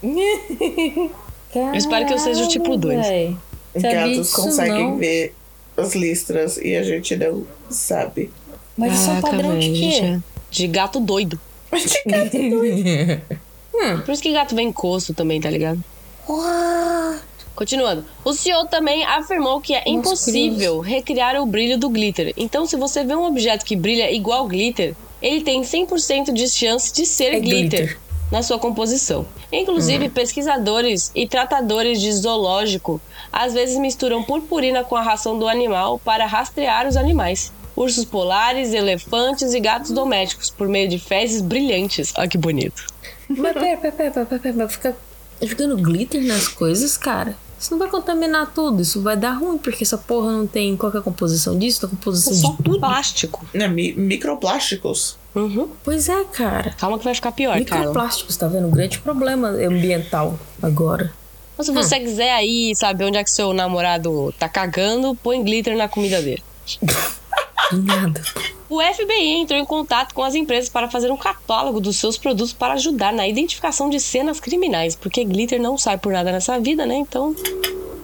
[1.60, 3.06] Eu espero que eu seja o tipo dois.
[3.06, 3.36] Véi.
[3.74, 4.98] Sabia Gatos conseguem não.
[4.98, 5.34] ver
[5.76, 8.30] as listras e a gente não sabe.
[8.78, 9.74] Mas isso é um padrão de quê?
[9.74, 10.20] gente, é
[10.52, 11.40] De gato doido.
[14.06, 15.84] Por isso que gato vem encosto também, tá ligado?
[16.28, 17.22] What?
[17.56, 18.04] Continuando.
[18.24, 22.34] O CEO também afirmou que é impossível recriar o brilho do glitter.
[22.36, 26.92] Então, se você vê um objeto que brilha igual glitter, ele tem 100% de chance
[26.92, 28.00] de ser É glitter, glitter.
[28.34, 29.26] Na sua composição.
[29.52, 33.00] Inclusive, pesquisadores e tratadores de zoológico
[33.32, 37.54] às vezes misturam purpurina com a ração do animal para rastrear os animais.
[37.76, 42.12] Ursos polares, elefantes e gatos domésticos por meio de fezes brilhantes.
[42.18, 42.86] Olha que bonito.
[43.30, 44.94] Mas pera, pera, pera, pera, pera, ficar
[45.42, 47.36] jogando glitter nas coisas, cara.
[47.60, 50.92] Isso não vai contaminar tudo, isso vai dar ruim, porque essa porra não tem qual
[50.92, 52.80] que é a composição disso, a composição É só de tudo.
[52.80, 53.46] plástico.
[53.54, 55.18] Né, mi- microplásticos.
[55.36, 55.70] Uhum.
[55.84, 56.76] Pois é, cara.
[56.78, 57.82] Calma que vai ficar pior, cara.
[57.82, 58.68] Microplásticos, tá vendo?
[58.68, 61.12] Um grande problema ambiental agora.
[61.58, 65.76] Mas se você quiser aí saber onde é que seu namorado tá cagando, põe glitter
[65.76, 66.44] na comida dele.
[67.72, 68.22] Nada.
[68.70, 72.54] O FBI entrou em contato com as empresas para fazer um catálogo dos seus produtos
[72.54, 76.86] para ajudar na identificação de cenas criminais, porque glitter não sai por nada nessa vida,
[76.86, 76.96] né?
[76.96, 77.36] Então,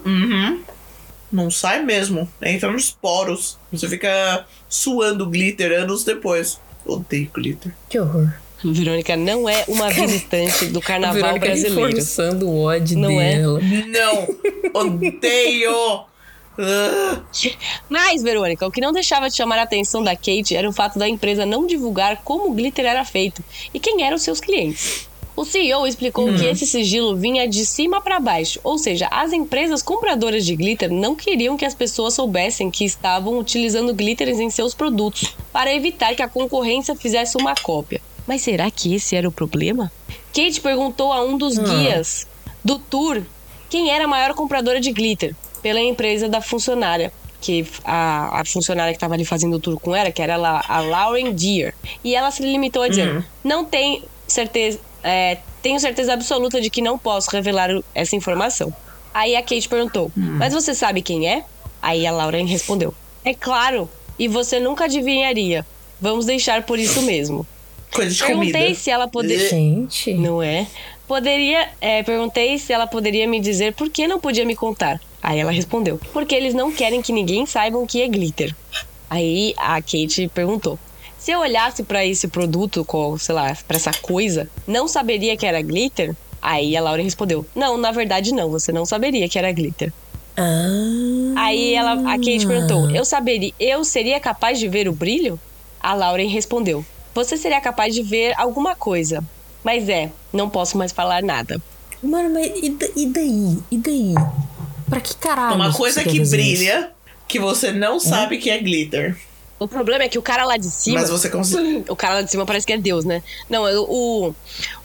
[0.05, 0.61] Uhum.
[1.31, 2.27] Não sai mesmo.
[2.41, 3.57] Entra nos poros.
[3.71, 6.59] Você fica suando glitter anos depois.
[6.89, 7.73] Odeio glitter.
[7.89, 8.31] Que horror.
[8.63, 11.85] Verônica não é uma visitante do carnaval Verônica brasileiro.
[11.87, 13.35] reforçando o ódio Não é?
[13.37, 13.59] dela.
[13.87, 14.27] Não!
[14.81, 16.03] Odeio!
[17.89, 20.99] Mas, Verônica, o que não deixava de chamar a atenção da Kate era o fato
[20.99, 23.41] da empresa não divulgar como o glitter era feito
[23.73, 25.07] e quem eram seus clientes.
[25.39, 29.81] O CEO explicou que esse sigilo vinha de cima para baixo, ou seja, as empresas
[29.81, 34.73] compradoras de glitter não queriam que as pessoas soubessem que estavam utilizando glitters em seus
[34.73, 38.01] produtos, para evitar que a concorrência fizesse uma cópia.
[38.27, 39.89] Mas será que esse era o problema?
[40.33, 42.27] Kate perguntou a um dos guias
[42.61, 43.23] do tour
[43.69, 47.13] quem era a maior compradora de glitter pela empresa da funcionária.
[47.39, 50.61] Que a, a funcionária que estava ali fazendo o tour com ela, que era lá,
[50.67, 51.73] a Lauren Deer.
[52.03, 54.88] E ela se limitou a dizer: não tem certeza.
[55.03, 58.73] É, tenho certeza absoluta de que não posso revelar essa informação.
[59.13, 61.43] Aí a Kate perguntou: Mas você sabe quem é?
[61.81, 65.65] Aí a Lauren respondeu: É claro, e você nunca adivinharia.
[66.01, 67.45] Vamos deixar por isso mesmo.
[67.93, 68.75] coisa de Perguntei comida.
[68.75, 69.49] se ela poderia.
[69.49, 70.13] Gente.
[70.13, 70.67] Não é?
[71.07, 71.69] Poderia.
[71.81, 75.01] é, perguntei se ela poderia me dizer por que não podia me contar.
[75.21, 78.55] Aí ela respondeu: Porque eles não querem que ninguém saiba o que é glitter.
[79.09, 80.77] Aí a Kate perguntou:
[81.19, 85.45] Se eu olhasse pra esse produto, com, sei lá, pra essa coisa, não saberia que
[85.45, 86.15] era glitter?
[86.41, 89.91] Aí a Lauren respondeu: Não, na verdade não, você não saberia que era glitter.
[90.37, 91.33] Ah.
[91.35, 95.37] Aí ela, a Kate perguntou: Eu saberia, eu seria capaz de ver o brilho?
[95.81, 99.21] A Lauren respondeu: Você seria capaz de ver alguma coisa.
[99.61, 101.61] Mas é, não posso mais falar nada.
[102.01, 103.57] Mano, mas e, e daí?
[103.69, 104.13] E daí?
[104.89, 105.55] Pra que caralho?
[105.55, 106.91] Uma coisa que brilha,
[107.27, 109.17] que você não sabe que é glitter.
[109.59, 111.01] O problema é que o cara lá de cima.
[111.01, 111.83] Mas você consegue.
[111.89, 113.21] O cara lá de cima parece que é Deus, né?
[113.49, 114.33] Não, é o,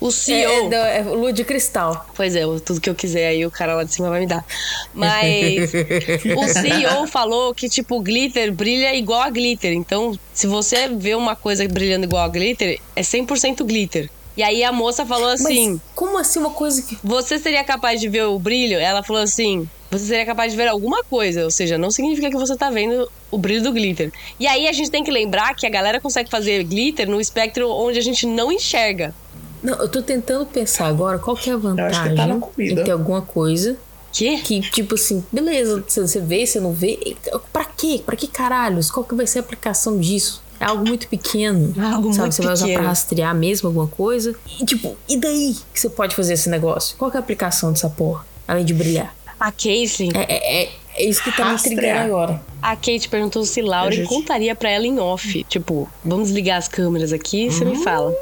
[0.00, 0.10] o?
[0.10, 0.72] CEO.
[0.72, 2.06] É, é, é lua de cristal.
[2.14, 4.44] Pois é, tudo que eu quiser aí o cara lá de cima vai me dar.
[4.92, 5.72] Mas
[6.36, 9.72] o CEO falou que, tipo, glitter brilha igual a glitter.
[9.72, 14.10] Então, se você vê uma coisa brilhando igual a glitter, é 100% glitter.
[14.36, 16.98] E aí a moça falou assim: Mas como assim uma coisa que.
[17.02, 18.78] Você seria capaz de ver o brilho?
[18.78, 21.44] Ela falou assim: Você seria capaz de ver alguma coisa.
[21.44, 24.12] Ou seja, não significa que você tá vendo o brilho do glitter.
[24.38, 27.70] E aí a gente tem que lembrar que a galera consegue fazer glitter no espectro
[27.70, 29.14] onde a gente não enxerga.
[29.62, 32.26] Não, eu tô tentando pensar agora qual que é a que vantagem tá
[32.58, 33.78] em ter alguma coisa
[34.12, 34.38] Que?
[34.42, 37.16] que, tipo assim, beleza, você você vê, você não vê.
[37.52, 38.00] Pra quê?
[38.04, 38.90] Pra que caralhos?
[38.90, 40.43] Qual que vai ser a aplicação disso?
[40.64, 41.74] É algo muito pequeno.
[41.82, 42.20] Algo sabe?
[42.20, 42.80] muito você vai usar pequeno.
[42.80, 44.34] pra rastrear mesmo alguma coisa.
[44.60, 46.96] E tipo, e daí que você pode fazer esse negócio?
[46.96, 48.24] Qual que é a aplicação dessa porra?
[48.48, 49.14] Além de brilhar.
[49.38, 51.74] A Casey, É, é, é, é isso que tá me Rastrear.
[51.76, 52.42] intrigando agora.
[52.62, 54.08] a Kate perguntou se Lauren Gente.
[54.08, 55.44] contaria pra ela em off.
[55.44, 58.14] Tipo, vamos ligar as câmeras aqui e você me fala.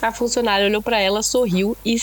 [0.00, 1.96] A funcionária olhou pra ela, sorriu e,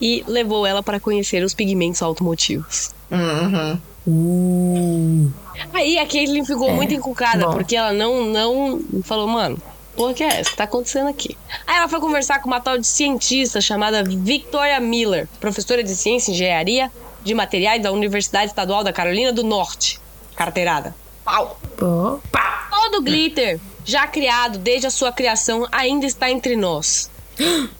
[0.00, 2.90] e levou ela para conhecer os pigmentos automotivos.
[3.10, 3.78] Uhum.
[4.10, 5.30] Uh,
[5.74, 7.52] Aí a Caitlyn ficou muito encucada, bom.
[7.52, 9.60] porque ela não, não falou, mano,
[9.94, 10.50] porra que é essa?
[10.50, 11.36] que tá acontecendo aqui?
[11.66, 16.30] Aí ela foi conversar com uma tal de cientista chamada Victoria Miller, professora de ciência
[16.30, 16.90] e engenharia
[17.22, 20.00] de materiais da Universidade Estadual da Carolina do Norte.
[20.34, 20.94] Carteirada.
[21.24, 21.60] Pau!
[21.76, 22.68] pô, pá.
[22.70, 27.10] Todo glitter, já criado desde a sua criação, ainda está entre nós.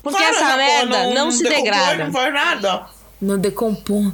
[0.03, 2.05] Porque Para, essa merda não, se decompõe, degrada.
[2.05, 2.87] Não faz nada.
[3.21, 4.13] Não decompõe.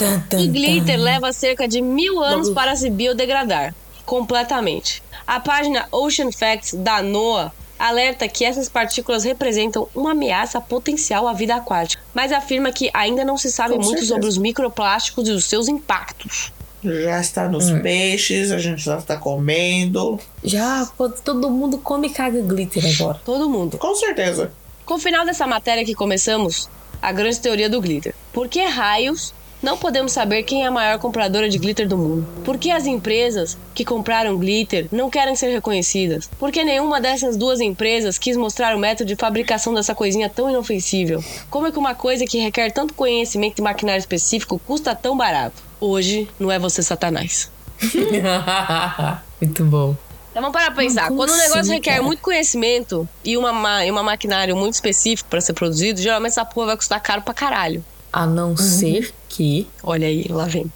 [0.00, 1.02] Tan, tan, E glitter tan.
[1.04, 5.02] leva cerca de mil anos Vamos- para se biodegradar completamente.
[5.26, 11.32] A página Ocean Facts da NOAA alerta que essas partículas representam uma ameaça potencial à
[11.32, 14.14] vida aquática, mas afirma que ainda não se sabe Com muito certeza.
[14.14, 16.52] sobre os microplásticos e os seus impactos.
[16.82, 17.80] Já está nos Hum.
[17.80, 20.18] peixes, a gente já está comendo.
[20.42, 20.86] Já,
[21.24, 23.20] todo mundo come e caga glitter agora.
[23.24, 23.78] Todo mundo.
[23.78, 24.50] Com certeza.
[24.84, 26.68] Com o final dessa matéria que começamos,
[27.00, 28.14] a grande teoria do glitter.
[28.32, 29.32] Por que raios
[29.62, 32.26] não podemos saber quem é a maior compradora de glitter do mundo?
[32.44, 36.30] Por que as empresas que compraram glitter não querem ser reconhecidas?
[36.38, 40.48] Por que nenhuma dessas duas empresas quis mostrar o método de fabricação dessa coisinha tão
[40.50, 41.22] inofensível?
[41.50, 45.62] Como é que uma coisa que requer tanto conhecimento e maquinário específico custa tão barato?
[45.80, 47.50] Hoje não é você, Satanás.
[49.40, 49.96] Muito bom.
[50.30, 51.08] Então vamos parar pra pensar.
[51.08, 52.02] como Quando o negócio requer cara?
[52.04, 56.44] muito conhecimento e uma, ma- e uma maquinário muito específico pra ser produzido, geralmente essa
[56.44, 57.84] porra vai custar caro pra caralho.
[58.12, 60.66] A não ser que Olha aí, lá vem.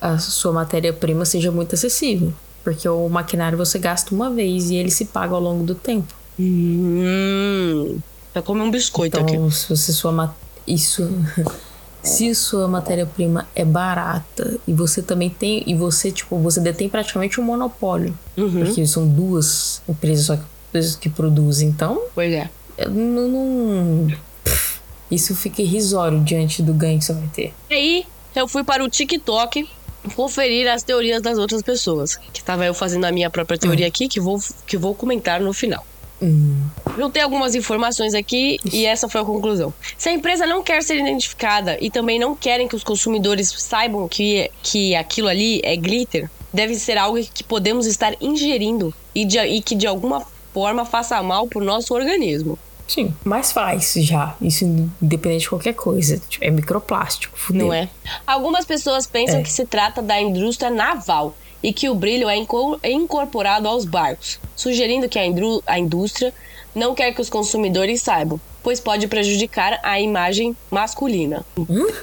[0.00, 2.32] a sua matéria-prima seja muito acessível.
[2.64, 6.12] Porque o maquinário você gasta uma vez e ele se paga ao longo do tempo.
[6.38, 7.98] Hum.
[8.34, 9.34] Vai comer um biscoito aqui.
[9.34, 10.34] Então, se você sua
[10.66, 11.08] isso
[12.02, 17.40] se sua matéria-prima é barata e você também tem e você tipo você detém praticamente
[17.40, 18.64] um monopólio, Uhum.
[18.64, 21.68] porque são duas empresas só que, que produzem.
[21.68, 22.48] Então, Pois é.
[22.88, 24.08] não, não-
[25.10, 27.54] isso fica irrisório diante do ganho que você vai ter.
[27.70, 29.68] E aí, eu fui para o TikTok
[30.14, 32.16] conferir as teorias das outras pessoas.
[32.32, 35.52] Que tava eu fazendo a minha própria teoria aqui, que vou, que vou comentar no
[35.52, 35.84] final.
[36.20, 36.62] Hum,
[36.96, 39.72] Juntei algumas informações aqui e essa foi a conclusão.
[39.96, 44.08] Se a empresa não quer ser identificada e também não querem que os consumidores saibam
[44.08, 49.38] que, que aquilo ali é glitter, deve ser algo que podemos estar ingerindo e, de-
[49.38, 52.58] e que de alguma forma faça mal pro nosso organismo.
[52.88, 54.34] Sim, mas faz já.
[54.42, 56.20] Isso independente de qualquer coisa.
[56.28, 57.66] Tipo, é microplástico, fudeu.
[57.68, 57.88] Não é?
[58.26, 59.42] Algumas pessoas pensam É.
[59.42, 62.36] que se trata da indústria naval e que o brilho é
[62.82, 65.22] é incorporado aos barcos, sugerindo que a,
[65.66, 66.32] a indústria
[66.74, 71.44] não quer que os consumidores saibam, pois pode prejudicar a imagem masculina.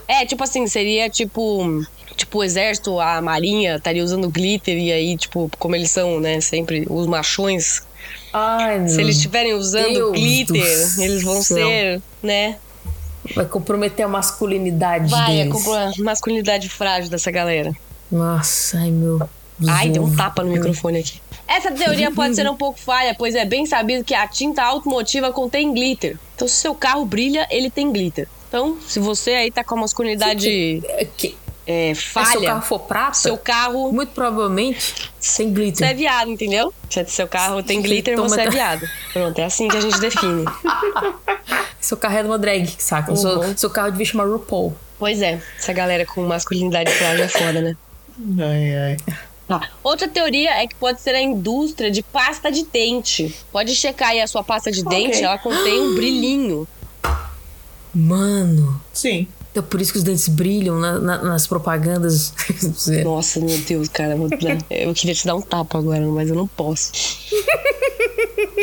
[0.08, 1.84] É, tipo assim, seria tipo.
[2.15, 6.39] Tipo, o exército, a marinha estaria usando glitter e aí, tipo, como eles são, né,
[6.39, 7.82] sempre os machões,
[8.38, 11.58] Ai, se eles estiverem usando Deus glitter, eles vão céu.
[11.67, 12.58] ser, né,
[13.34, 15.54] Vai comprometer a masculinidade vai, a deles.
[15.54, 17.71] compro- a masculinidade frágil dessa galera.
[18.12, 19.19] Nossa, ai meu.
[19.67, 21.21] Ai, deu um tapa no microfone aqui.
[21.48, 25.32] Essa teoria pode ser um pouco falha, pois é bem sabido que a tinta automotiva
[25.32, 26.17] contém glitter.
[26.36, 28.28] Então, se seu carro brilha, ele tem glitter.
[28.50, 31.36] Então, se você aí tá com a masculinidade É que-
[31.67, 35.88] é, se seu falha, carro for prata, seu carro muito provavelmente você glitter.
[35.89, 36.73] é viado, entendeu?
[36.89, 38.88] Se seu carro tem Você glitter, toma você é viado.
[39.12, 40.45] Pronto, é assim que a gente define.
[41.80, 43.12] Seu carro é de uma drag, saca?
[43.12, 43.15] Uhum.
[43.15, 44.75] Seu, seu carro devia chamar RuPaul.
[44.97, 47.78] Pois é, essa galera com masculinidade frágil é foda, né?
[48.39, 48.97] Ai, ai.
[49.47, 49.69] Tá.
[49.84, 53.36] Outra teoria é que pode ser a indústria de pasta de dente.
[53.51, 56.67] Pode checar aí a sua pasta de dente, ela contém um brilhinho.
[57.93, 58.82] Mano.
[58.91, 59.28] Sim.
[59.56, 62.34] Então por isso que os dentes brilham na- na- nas propagandas.
[63.06, 64.12] Nossa, meu Deus, cara.
[64.12, 64.30] Eu, vou-
[64.70, 66.91] eu queria te dar um tapa agora, mas eu não posso.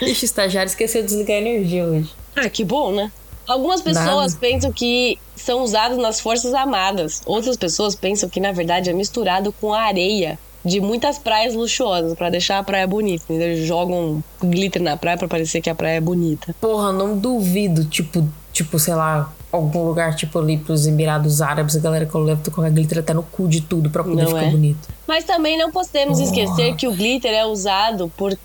[0.00, 2.10] Ixi, o estagiário esqueceu de desligar a energia hoje.
[2.34, 3.12] Ah, que bom, né?
[3.46, 4.38] Algumas pessoas Nada.
[4.40, 7.20] pensam que são usados nas Forças Armadas.
[7.26, 12.14] Outras pessoas pensam que, na verdade, é misturado com a areia de muitas praias luxuosas,
[12.14, 13.24] pra deixar a praia bonita.
[13.28, 13.48] entendeu?
[13.48, 16.54] Eles jogam glitter na praia pra parecer que a praia é bonita.
[16.60, 21.80] Porra, não duvido, tipo, tipo, sei lá, algum lugar, tipo ali pros Emirados Árabes, a
[21.80, 24.44] galera que eu levo colocar glitter até no cu de tudo pra poder Não ficar
[24.44, 24.50] é?
[24.50, 24.88] bonito.
[25.06, 28.36] Mas também não podemos esquecer que o glitter é usado por.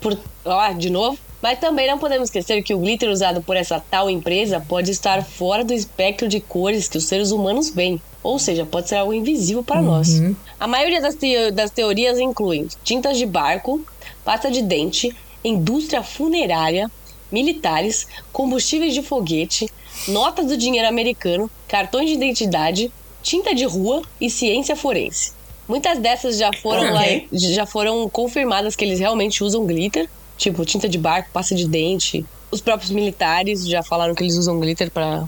[0.00, 1.18] por ó, de novo.
[1.42, 5.24] Mas também não podemos esquecer que o glitter usado por essa tal empresa pode estar
[5.24, 8.00] fora do espectro de cores que os seres humanos veem.
[8.22, 10.22] Ou seja, pode ser algo invisível para nós.
[10.60, 13.80] A maioria das, teo- das teorias incluem tintas de barco,
[14.24, 15.12] pasta de dente,
[15.44, 16.88] indústria funerária,
[17.32, 19.68] militares, combustíveis de foguete,
[20.08, 22.90] notas do dinheiro americano, cartões de identidade,
[23.22, 25.32] tinta de rua e ciência forense.
[25.68, 30.88] Muitas dessas já foram, lá- já foram confirmadas que eles realmente usam glitter, tipo tinta
[30.88, 32.24] de barco, pasta de dente.
[32.50, 35.24] Os próprios militares já falaram que eles usam glitter para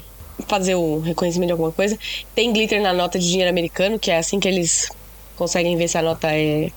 [0.48, 1.96] fazer o reconhecimento de alguma coisa.
[2.34, 4.88] Tem glitter na nota de dinheiro americano, que é assim que eles
[5.36, 6.70] conseguem ver se a nota é,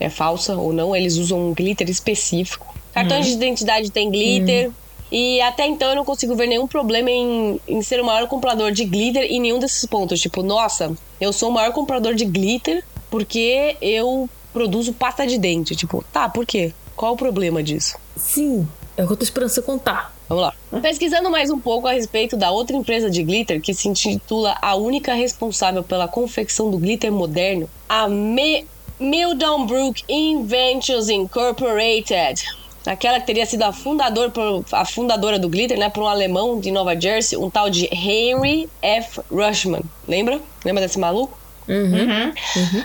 [0.00, 0.96] é falsa ou não.
[0.96, 2.74] Eles usam um glitter específico.
[2.92, 4.70] Cartões de identidade tem glitter.
[5.12, 8.72] E até então eu não consigo ver nenhum problema em, em ser o maior comprador
[8.72, 10.18] de glitter em nenhum desses pontos.
[10.18, 15.76] Tipo, nossa, eu sou o maior comprador de glitter porque eu produzo pasta de dente.
[15.76, 16.72] Tipo, tá, por quê?
[16.96, 17.98] Qual o problema disso?
[18.16, 20.16] Sim, é o que eu tô esperando você contar.
[20.26, 20.80] Vamos lá.
[20.80, 24.74] Pesquisando mais um pouco a respeito da outra empresa de glitter que se intitula a
[24.76, 28.66] única responsável pela confecção do glitter moderno, a Me
[28.98, 32.61] Mildenbrook Inventions Incorporated.
[32.84, 34.32] Aquela que teria sido a, fundador,
[34.72, 38.68] a fundadora do glitter, né, por um alemão de Nova Jersey, um tal de Henry
[38.82, 39.20] F.
[39.30, 39.82] Rushman.
[40.06, 40.40] Lembra?
[40.64, 41.38] Lembra desse maluco?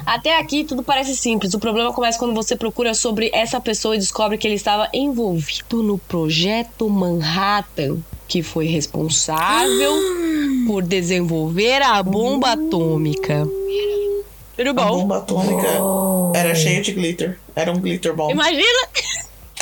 [0.05, 1.53] Até aqui tudo parece simples.
[1.53, 5.81] O problema começa quando você procura sobre essa pessoa e descobre que ele estava envolvido
[5.81, 9.93] no projeto Manhattan, que foi responsável
[10.67, 13.47] por desenvolver a bomba atômica.
[14.55, 14.99] Tudo A bom?
[15.01, 15.67] bomba atômica
[16.35, 17.39] era cheia de glitter.
[17.55, 18.31] Era um glitter bomb.
[18.31, 18.87] Imagina!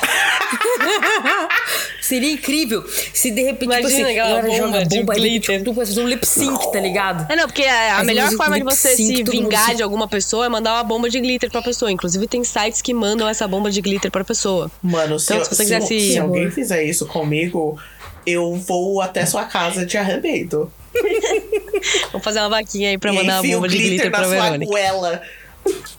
[2.02, 5.04] Seria incrível se de repente Imagina tipo assim, aquela a galera bomba joga de aí,
[5.06, 5.58] glitter.
[5.58, 7.32] tipo, tu vai fazer um lip sync, tá ligado?
[7.32, 10.46] É, não, porque a, a melhor forma de você se vingar se- de alguma pessoa
[10.46, 11.92] é mandar uma bomba de glitter pra pessoa.
[11.92, 14.70] Inclusive, tem sites que mandam essa bomba de glitter pra pessoa.
[14.84, 17.80] Mano, se, Então, eu- se você se, se- se alguém fizer isso comigo,
[18.26, 20.72] eu vou até sua casa de arrebento.
[22.12, 24.66] Vamos fazer uma vaquinha aí pra e mandar uma bomba de glitter na pra Verônica.
[24.72, 25.22] goela.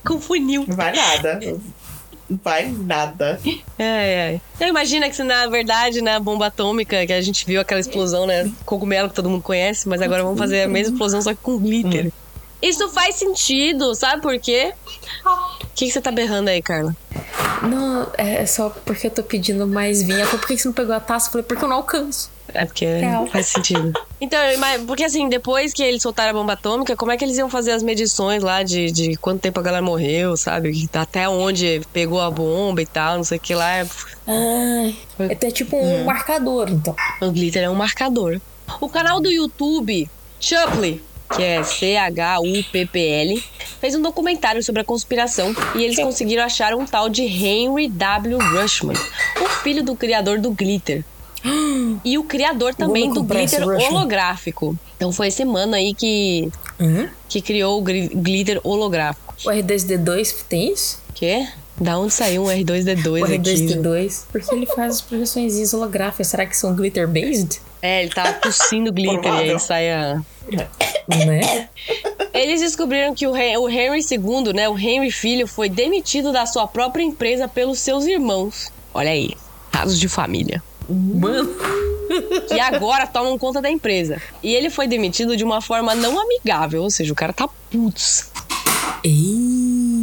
[0.04, 0.64] Com funil.
[0.68, 1.40] Não vai nada.
[2.28, 3.40] Vai nada.
[3.78, 3.84] É,
[4.34, 4.40] é.
[4.54, 8.26] Então imagina que se na verdade, na bomba atômica, que a gente viu aquela explosão,
[8.26, 8.50] né?
[8.64, 11.58] Cogumelo que todo mundo conhece, mas agora vamos fazer a mesma explosão, só que com
[11.58, 12.12] glitter.
[12.60, 14.72] Isso faz sentido, sabe por quê?
[15.24, 16.96] O que, que você tá berrando aí, Carla?
[17.62, 20.26] Não, é só porque eu tô pedindo mais vinho.
[20.28, 21.28] Por que você não pegou a taça?
[21.28, 22.30] Eu falei, porque eu não alcanço.
[22.56, 23.26] É porque Real.
[23.26, 23.92] faz sentido.
[24.18, 24.38] Então,
[24.86, 27.72] porque assim, depois que eles soltaram a bomba atômica, como é que eles iam fazer
[27.72, 30.88] as medições lá de, de quanto tempo a galera morreu, sabe?
[30.94, 33.86] Até onde pegou a bomba e tal, não sei o que lá.
[34.26, 36.96] Ai, é até tipo um marcador, então.
[37.20, 38.40] O glitter é um marcador.
[38.80, 40.08] O canal do YouTube
[40.40, 41.02] Chupley,
[41.34, 43.44] que é C-H-U-P-P-L,
[43.80, 48.38] fez um documentário sobre a conspiração e eles conseguiram achar um tal de Henry W.
[48.38, 48.96] Rushman,
[49.40, 51.04] o filho do criador do glitter.
[52.04, 54.76] E o criador também do glitter holográfico.
[54.96, 57.08] Então foi esse mano aí que, Uhum.
[57.28, 59.34] que criou o glitter holográfico.
[59.44, 61.02] O R2D2 tem isso?
[61.14, 61.46] Quê?
[61.78, 63.38] Da onde saiu um R2D2 O aqui?
[63.38, 64.24] R2D2?
[64.32, 66.28] Porque ele faz as projeções holográficas.
[66.28, 67.60] Será que são glitter based?
[67.82, 70.20] É, ele tava tossindo glitter e aí sai a...
[71.08, 71.68] Né?
[72.32, 77.02] Eles descobriram que o Henry II, né, o Henry filho, foi demitido da sua própria
[77.02, 78.72] empresa pelos seus irmãos.
[78.92, 79.34] Olha aí,
[79.70, 80.62] casos de família.
[80.88, 81.50] Mano.
[82.48, 84.22] Que agora tomam conta da empresa.
[84.42, 88.30] E ele foi demitido de uma forma não amigável, ou seja, o cara tá putz.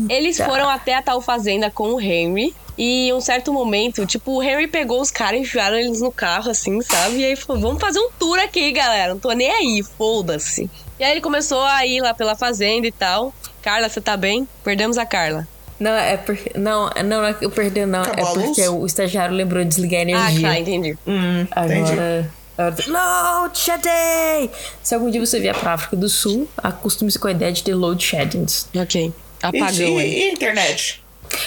[0.09, 2.53] Eles foram até a tal fazenda com o Henry.
[2.77, 6.11] E em um certo momento, tipo, o Henry pegou os caras e enfiaram eles no
[6.11, 7.17] carro, assim, sabe?
[7.17, 9.13] E aí falou: vamos fazer um tour aqui, galera.
[9.13, 10.69] Não tô nem aí, foda-se.
[10.99, 13.33] E aí ele começou a ir lá pela fazenda e tal.
[13.61, 14.47] Carla, você tá bem?
[14.63, 15.47] Perdemos a Carla.
[15.83, 16.51] Não, é porque.
[16.57, 18.01] Não, não, não é que eu perdi, não.
[18.01, 18.45] Acabou é a luz?
[18.47, 20.47] porque o estagiário lembrou de desligar a Ah, energia.
[20.49, 20.97] tá, entendi.
[21.05, 21.91] Hum, entendi.
[21.91, 22.31] Agora.
[22.55, 24.49] Ela fala, Load shedding!
[24.81, 27.73] Se algum dia você vier pra África do Sul, acostume-se com a ideia de ter
[27.73, 28.69] load sheddings.
[28.75, 29.11] Ok.
[29.41, 30.13] Apagão aí.
[30.13, 31.03] e, e internet?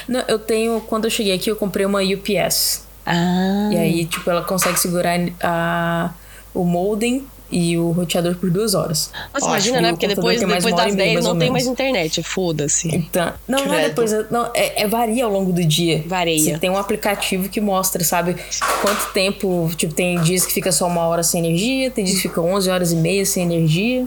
[0.08, 0.80] Não, eu tenho.
[0.82, 2.84] Quando eu cheguei aqui, eu comprei uma UPS.
[3.06, 3.70] Ah.
[3.72, 6.10] E aí, tipo, ela consegue segurar a,
[6.52, 9.10] o modem e o roteador por duas horas.
[9.32, 9.90] Nossa, Ótimo, imagina, né?
[9.90, 12.22] Porque depois, depois das e meia, 10 mais não tem mais internet.
[12.22, 12.88] Foda-se.
[12.88, 14.12] Então, não, não é depois.
[14.30, 16.04] Não, é, é varia ao longo do dia.
[16.06, 16.38] Varia.
[16.38, 18.36] Você tem um aplicativo que mostra, sabe,
[18.82, 19.70] quanto tempo.
[19.76, 22.70] Tipo, tem dias que fica só uma hora sem energia, tem dias que fica 11
[22.70, 24.06] horas e meia sem energia.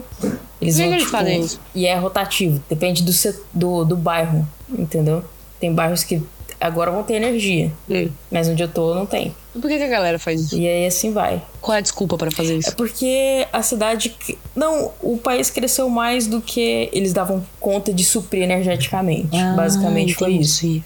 [0.60, 1.60] Eles que vão, eles tipo, fazem isso?
[1.74, 3.12] E é rotativo, depende do,
[3.54, 5.24] do, do bairro, entendeu?
[5.58, 6.22] Tem bairros que
[6.60, 8.08] agora vão ter energia, Hum.
[8.30, 9.34] mas onde eu tô não tem.
[9.52, 10.56] Por que, que a galera faz isso?
[10.58, 11.42] E aí assim vai.
[11.60, 12.76] Qual é a desculpa pra fazer É isso?
[12.76, 14.14] porque a cidade.
[14.54, 19.36] Não, o país cresceu mais do que eles davam conta de suprir energeticamente.
[19.56, 20.80] Basicamente foi isso.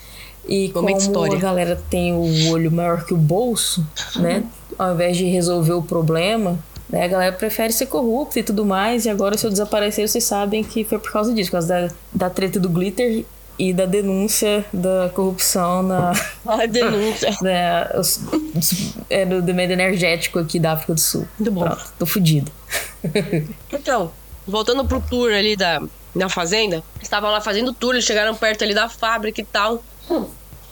[0.49, 1.37] E como história.
[1.37, 4.45] a galera tem o olho maior que o bolso, né?
[4.79, 6.59] Ao invés de resolver o problema,
[6.89, 7.05] né?
[7.05, 9.05] A galera prefere ser corrupta e tudo mais.
[9.07, 11.95] E agora, se eu desaparecer, vocês sabem que foi por causa disso, por causa da,
[12.27, 13.25] da treta do glitter
[13.59, 16.13] e da denúncia da corrupção na.
[16.47, 17.37] A denúncia.
[17.43, 18.21] né, os-
[19.09, 21.27] é, do demanda energético aqui da África do Sul.
[21.39, 21.63] Muito bom.
[21.65, 22.51] Pronto, tô fudido.
[23.73, 24.11] Então,
[24.47, 25.81] voltando pro tour ali da,
[26.15, 29.83] da fazenda, estavam lá fazendo tour, eles chegaram perto ali da fábrica e tal.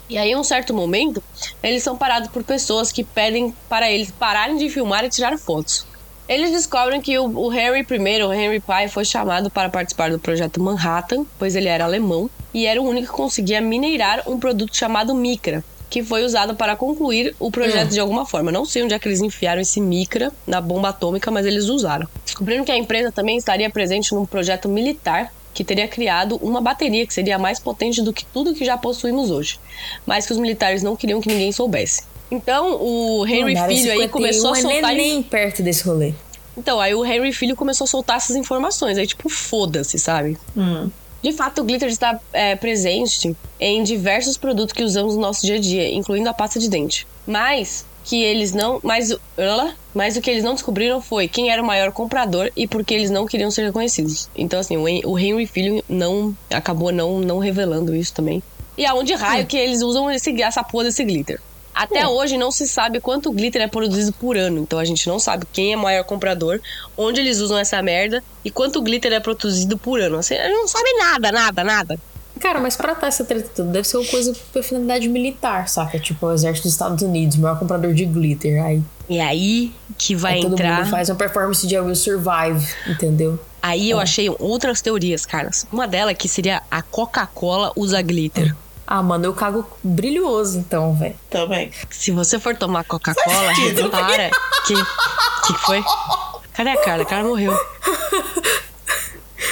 [0.08, 1.22] E aí, em um certo momento,
[1.62, 5.86] eles são parados por pessoas que pedem para eles pararem de filmar e tirar fotos.
[6.32, 10.18] Eles descobrem que o, o Henry I, o Henry Pai, foi chamado para participar do
[10.18, 14.74] projeto Manhattan, pois ele era alemão e era o único que conseguia mineirar um produto
[14.74, 18.50] chamado micra, que foi usado para concluir o projeto de alguma forma.
[18.50, 22.08] Não sei onde é que eles enfiaram esse micra na bomba atômica, mas eles usaram.
[22.24, 27.06] Descobriram que a empresa também estaria presente num projeto militar que teria criado uma bateria
[27.06, 29.60] que seria mais potente do que tudo que já possuímos hoje,
[30.06, 32.02] mas que os militares não queriam que ninguém soubesse.
[32.30, 36.14] Então, o Henry Mandaram Filho aí 51 começou a é soltar nem perto desse rolê.
[36.56, 38.96] então, aí o Henry Filho começou a soltar essas informações.
[38.96, 40.38] Aí, tipo, foda-se, sabe?
[41.22, 45.56] De fato, o glitter está é, presente em diversos produtos que usamos no nosso dia
[45.56, 47.06] a dia, incluindo a pasta de dente.
[47.26, 48.80] Mas que eles não.
[48.82, 49.14] Mas,
[49.94, 52.94] mas o que eles não descobriram foi quem era o maior comprador e por que
[52.94, 54.28] eles não queriam ser reconhecidos.
[54.34, 58.42] Então, assim, o Hen- o Henry Filho não acabou não, não revelando isso também.
[58.76, 61.40] E aonde raio que eles usam esse, essa porra desse glitter?
[61.74, 64.58] Até hoje não se sabe quanto glitter é produzido por ano.
[64.58, 66.60] Então a gente não sabe quem é o maior comprador,
[66.96, 70.18] onde eles usam essa merda e quanto glitter é produzido por ano.
[70.18, 71.98] Assim, a gente não sabe nada, nada, nada.
[72.42, 75.96] Cara, mas pra estar essa treta toda, deve ser uma coisa pra finalidade militar, saca?
[75.98, 78.60] Tipo, o exército dos Estados Unidos, o maior comprador de glitter.
[78.64, 80.78] Aí, E aí que vai aí todo entrar.
[80.80, 83.38] mundo faz uma performance de I Will Survive, entendeu?
[83.62, 85.66] Aí eu achei outras teorias, caras.
[85.72, 88.52] Uma delas que seria a Coca-Cola usa glitter.
[88.84, 91.14] Ah, mano, eu cago brilhoso então, velho.
[91.30, 91.70] Também.
[91.90, 93.88] Se você for tomar Coca-Cola, sentido.
[93.88, 94.30] para.
[94.66, 94.74] Que
[95.46, 95.82] que foi?
[96.54, 97.02] Cadê a Carla?
[97.04, 97.56] A Carla morreu.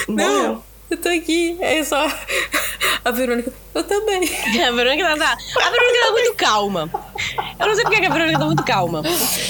[0.08, 0.62] Morreu.
[0.90, 2.04] Eu tô aqui, é só.
[3.04, 3.52] A Verônica.
[3.74, 4.22] Eu também.
[4.66, 6.90] A Verônica tá, tá- a Verônica tá muito calma.
[7.58, 9.02] Eu não sei porque que a Verônica tá muito calma.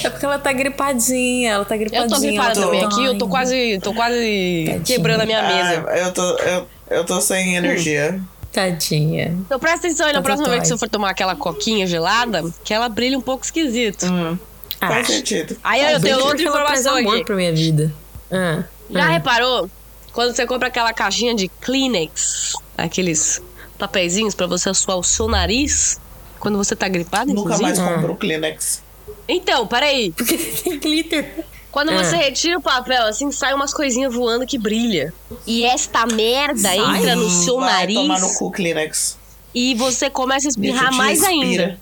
[0.03, 2.09] É porque ela tá gripadinha, ela tá Eu gripadinha.
[2.09, 4.79] tô gripada também tá- aqui, eu tô quase, tô quase Tadinha.
[4.81, 5.85] quebrando a minha mesa.
[5.87, 8.19] Ah, eu, tô, eu, eu tô sem energia.
[8.51, 9.27] Tadinha.
[9.45, 12.43] Então presta atenção aí na Tá próxima vez que você for tomar aquela coquinha gelada,
[12.65, 14.05] que ela brilha um pouco esquisito.
[14.07, 14.37] Hum,
[14.81, 14.87] Ah.
[14.87, 15.55] Faz sentido.
[15.63, 17.25] Aí eu tenho outra informação amor aqui.
[17.25, 17.93] pra minha vida.
[18.31, 19.09] Ah, Já ah.
[19.09, 19.69] reparou?
[20.11, 22.53] Quando você compra aquela caixinha de Kleenex,
[22.83, 23.41] aqueles
[23.77, 25.99] papeizinhos pra você assoar o seu nariz,
[26.39, 27.63] quando você tá gripado, Nunca inclusive.
[27.63, 27.95] mais Ah.
[27.95, 28.83] compro o Kleenex.
[29.27, 30.11] Então, peraí.
[30.11, 31.45] Porque tem glitter.
[31.71, 32.03] Quando Ah.
[32.03, 35.13] você retira o papel, assim, sai umas coisinhas voando que brilha.
[35.47, 39.17] E esta merda entra no seu Vai nariz tomar no cu Kleenex.
[39.55, 41.63] e você começa a espirrar mais respira.
[41.63, 41.79] ainda.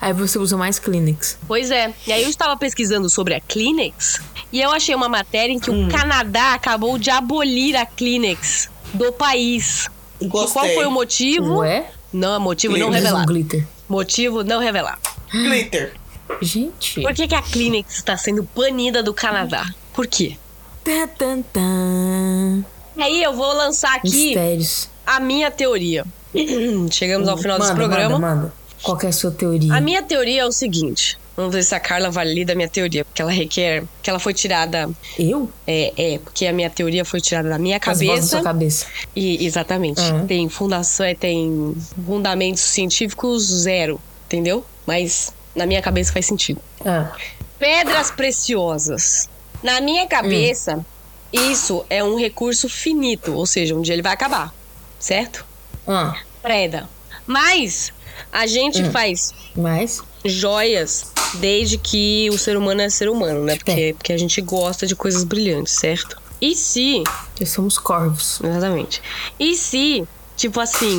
[0.00, 1.38] Aí você usa mais Kleenex.
[1.46, 1.92] Pois é.
[2.06, 4.20] E aí eu estava pesquisando sobre a Kleenex
[4.52, 5.86] e eu achei uma matéria em que Hum.
[5.86, 9.88] o Canadá acabou de abolir a Kleenex do país.
[10.20, 10.52] E Gostei.
[10.52, 11.58] qual foi o motivo?
[11.58, 11.90] Ué?
[12.12, 12.96] Não, motivo não Kleenex.
[13.04, 13.32] Eles usam revelado.
[13.32, 13.66] glitter.
[13.88, 14.98] Motivo não revelado.
[15.32, 15.94] Glitter.
[16.42, 17.00] Gente.
[17.02, 19.68] Por que, que a Kleenex está sendo banida do Canadá?
[19.92, 20.36] Por quê?
[20.84, 22.64] Tan, tan.
[22.96, 24.88] E aí eu vou lançar aqui Mistérios.
[25.06, 26.04] a minha teoria.
[26.90, 28.18] Chegamos ao final desse Manda, programa.
[28.18, 28.52] Manda, manda.
[28.82, 29.72] Qual que é a sua teoria?
[29.74, 31.18] A minha teoria é o seguinte.
[31.40, 34.34] Vamos ver se a Carla valida a minha teoria, porque ela requer que ela foi
[34.34, 34.90] tirada.
[35.18, 35.50] Eu?
[35.66, 38.26] É, é, porque a minha teoria foi tirada da minha As vozes da cabeça.
[38.28, 38.86] sua cabeça.
[39.16, 40.02] E, exatamente.
[40.02, 40.26] Uhum.
[40.26, 41.74] Tem fundação, é, tem
[42.04, 44.62] fundamentos científicos zero, entendeu?
[44.86, 46.60] Mas na minha cabeça faz sentido.
[46.84, 47.10] Ah,
[47.58, 49.26] Pedras preciosas.
[49.62, 50.84] Na minha cabeça,
[51.32, 54.54] isso é um recurso finito, ou seja, um dia ele vai acabar,
[54.98, 55.46] certo?
[55.88, 56.14] ah.
[56.42, 56.86] Preda.
[57.26, 57.92] Mas
[58.30, 60.02] a gente faz Mas.
[60.24, 63.56] Joias Desde que o ser humano é ser humano, né?
[63.56, 66.20] Porque, porque a gente gosta de coisas brilhantes, certo?
[66.40, 67.04] E se.
[67.36, 68.40] Que somos corvos.
[68.42, 69.00] Exatamente.
[69.38, 70.06] E se,
[70.36, 70.98] tipo assim,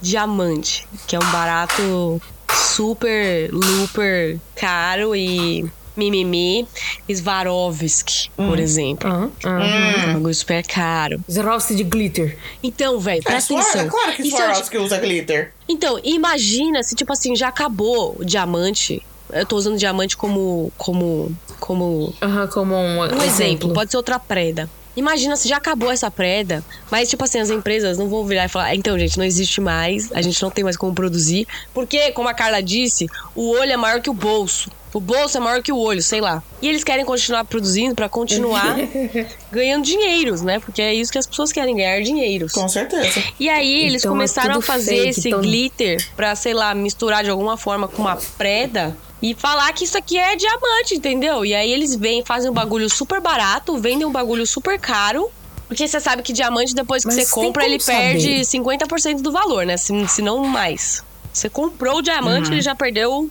[0.00, 2.20] diamante, que é um barato
[2.52, 6.66] super, super caro e mimimi,
[7.12, 9.08] Swarovski, por exemplo.
[9.08, 9.62] Aham, aham.
[9.64, 11.20] É um bagulho super caro.
[11.28, 12.38] Swarovski de glitter.
[12.62, 13.86] Então, velho, É, presta Swar- atenção.
[13.86, 15.52] é claro que é- Swarovski usa glitter.
[15.68, 19.02] Então, imagina se, tipo assim, já acabou o diamante.
[19.32, 20.72] Eu tô usando diamante como.
[20.76, 21.36] como.
[21.58, 22.14] como.
[22.22, 24.70] Aham, como um, Um exemplo, pode ser outra preda.
[24.96, 28.48] Imagina se já acabou essa preda, mas, tipo assim, as empresas não vão virar e
[28.48, 31.46] falar: "Ah, então, gente, não existe mais, a gente não tem mais como produzir.
[31.74, 34.70] Porque, como a Carla disse, o olho é maior que o bolso.
[34.96, 36.42] O bolso é maior que o olho, sei lá.
[36.62, 38.76] E eles querem continuar produzindo pra continuar
[39.52, 40.58] ganhando dinheiros, né?
[40.58, 42.52] Porque é isso que as pessoas querem, ganhar dinheiros.
[42.52, 43.22] Com certeza.
[43.38, 46.54] E aí eles Então é começaram a tudo fazer fake, esse então- glitter pra, sei
[46.54, 50.94] lá, misturar de alguma forma com uma preda e falar que isso aqui é diamante,
[50.94, 51.44] entendeu?
[51.44, 55.30] E aí eles vêm, fazem um bagulho super barato, vendem um bagulho super caro.
[55.68, 58.62] Porque você sabe que diamante, depois que Mas você compra, ele perde saber.
[58.86, 59.76] 50% do valor, né?
[59.76, 61.02] Se, se não mais.
[61.32, 62.54] Você comprou o diamante, Uhum.
[62.54, 63.28] ele já perdeu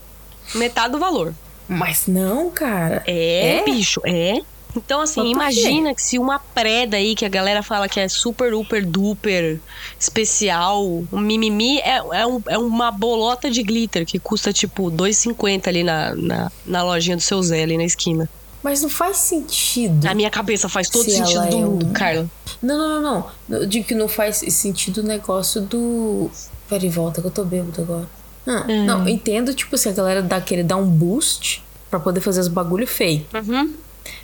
[0.54, 1.34] metade do valor.
[1.68, 3.04] Mas não, cara.
[3.08, 3.64] É, É?
[3.64, 4.40] bicho, é.
[4.78, 8.52] Então, assim, imagina que se uma preda aí, que a galera fala que é super,
[8.52, 9.58] super, duper
[9.98, 15.70] especial, um mimimi, é, é, um- é uma bolota de glitter que custa, tipo, 2,50
[15.70, 18.30] ali na, na, na lojinha do seu Zé, ali na esquina.
[18.62, 20.04] Mas não faz sentido.
[20.06, 22.30] Na minha cabeça faz todo Se sentido do é mundo, um- Carla.
[22.62, 23.60] Não, não, não, não.
[23.60, 26.30] Eu digo que não faz sentido o negócio do.
[26.68, 28.08] Peraí, volta que eu tô bêbado agora.
[28.48, 28.86] Ah, Hum.
[28.86, 32.48] Não, entendo, tipo, se a galera dá, querer dar um boost pra poder fazer os
[32.48, 33.26] bagulho feio.
[33.34, 33.74] Uhum.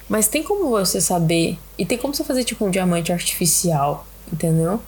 [0.08, 1.58] Mas tem como você saber.
[1.78, 4.80] E tem como você fazer, tipo, um diamante artificial, entendeu?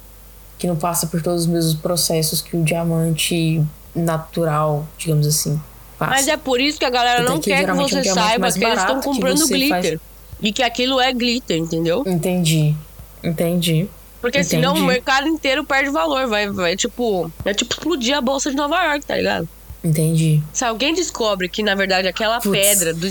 [0.60, 3.64] Que não passa por todos os mesmos processos que o diamante
[3.96, 5.60] natural, digamos assim.
[5.98, 6.12] Passa.
[6.12, 8.02] Mas é por isso que a galera é não que quer que é um você
[8.02, 10.00] diamante saiba que eles estão comprando você faz- glitter.
[10.42, 12.04] E que aquilo é glitter, entendeu?
[12.06, 12.76] Entendi.
[13.24, 13.88] Entendi.
[14.24, 14.88] Porque senão o Entendi.
[14.88, 16.28] mercado inteiro perde valor.
[16.28, 17.30] Vai, vai tipo.
[17.44, 19.50] É tipo explodir a bolsa de Nova York, tá ligado?
[19.84, 20.42] Entendi.
[20.54, 23.06] Se alguém descobre que, na verdade, aquela Putz, pedra do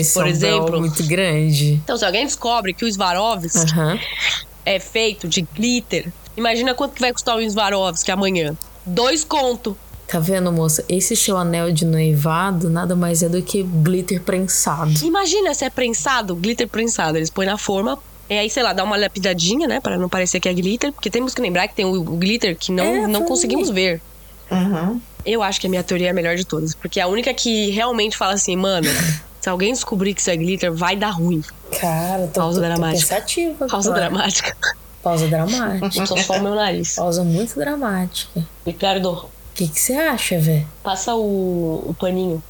[0.00, 0.80] esse por é um exemplo.
[0.80, 1.72] Muito grande.
[1.84, 3.98] Então, se alguém descobre que o Aham.
[4.64, 8.56] é feito de glitter, imagina quanto que vai custar um Swarovski amanhã.
[8.86, 9.76] Dois conto.
[10.08, 10.82] Tá vendo, moça?
[10.88, 14.92] Esse seu anel de noivado nada mais é do que glitter prensado.
[15.04, 17.18] Imagina se é prensado, glitter prensado.
[17.18, 17.98] Eles põem na forma.
[18.32, 19.80] E aí, sei lá, dá uma lapidadinha, né?
[19.80, 20.92] Pra não parecer que é glitter.
[20.92, 24.00] Porque temos que lembrar que tem o, glitter que não, É, não conseguimos ver.
[24.50, 25.00] Uhum.
[25.24, 26.74] Eu acho que a minha teoria é a melhor de todas.
[26.74, 28.88] Porque é a única que realmente fala assim, mano,
[29.40, 31.42] se alguém descobrir que isso é glitter, vai dar ruim.
[31.80, 33.14] Cara, tô, Pausa tô, tô dramática.
[33.14, 33.66] pensativa.
[33.68, 34.08] Pausa agora.
[34.08, 34.56] dramática.
[35.02, 36.06] Pausa dramática.
[36.06, 36.94] Só só o meu nariz.
[36.96, 38.44] Pausa muito dramática.
[38.66, 40.66] Ricardo, O que que você acha, velho?
[40.82, 42.42] passa o, o paninho.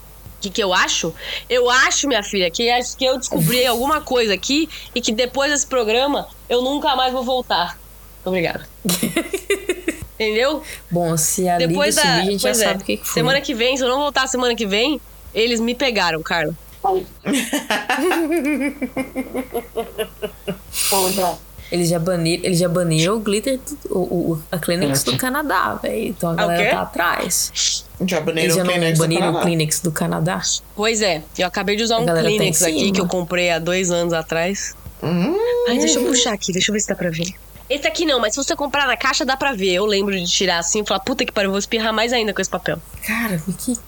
[0.43, 1.15] O que, que eu acho?
[1.49, 5.53] Eu acho, minha filha, que acho que eu descobri alguma coisa aqui e que depois
[5.53, 7.79] desse programa eu nunca mais vou voltar.
[8.25, 8.69] Obrigada.
[10.19, 10.61] Entendeu?
[10.91, 12.03] Bom, se a Depois da.
[12.03, 12.55] subir, a gente já é.
[12.55, 13.15] sabe o que, que foi.
[13.15, 15.01] Semana que vem, se eu não voltar semana que vem,
[15.33, 16.53] eles me pegaram, Carla.
[21.73, 25.75] Eles já baniram, eles já baniram o glitter, do, o, o- a Kleenex do Canadá,
[25.83, 26.09] velho.
[26.09, 27.85] Então a Ah, o galera tá atrás.
[28.05, 29.43] Já Eles baniram já o Kleenex do baniram o Canadá.
[29.47, 30.43] Kleenex do Canadá.
[30.77, 32.93] Pois é, eu acabei de usar um tá Kleenex aqui cima.
[32.93, 34.75] que eu comprei há dois anos atrás.
[35.03, 35.35] Hum,
[35.69, 37.33] Ai, deixa eu puxar aqui, deixa eu ver se dá pra ver.
[37.71, 39.73] Esse aqui não, mas se você comprar na caixa dá pra ver.
[39.73, 42.35] Eu lembro de tirar assim e falar, puta que pariu, eu vou espirrar mais ainda
[42.35, 42.79] com esse papel.
[43.07, 43.79] Cara, que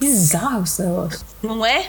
[0.00, 1.20] bizarro esse negócio.
[1.42, 1.86] Não é?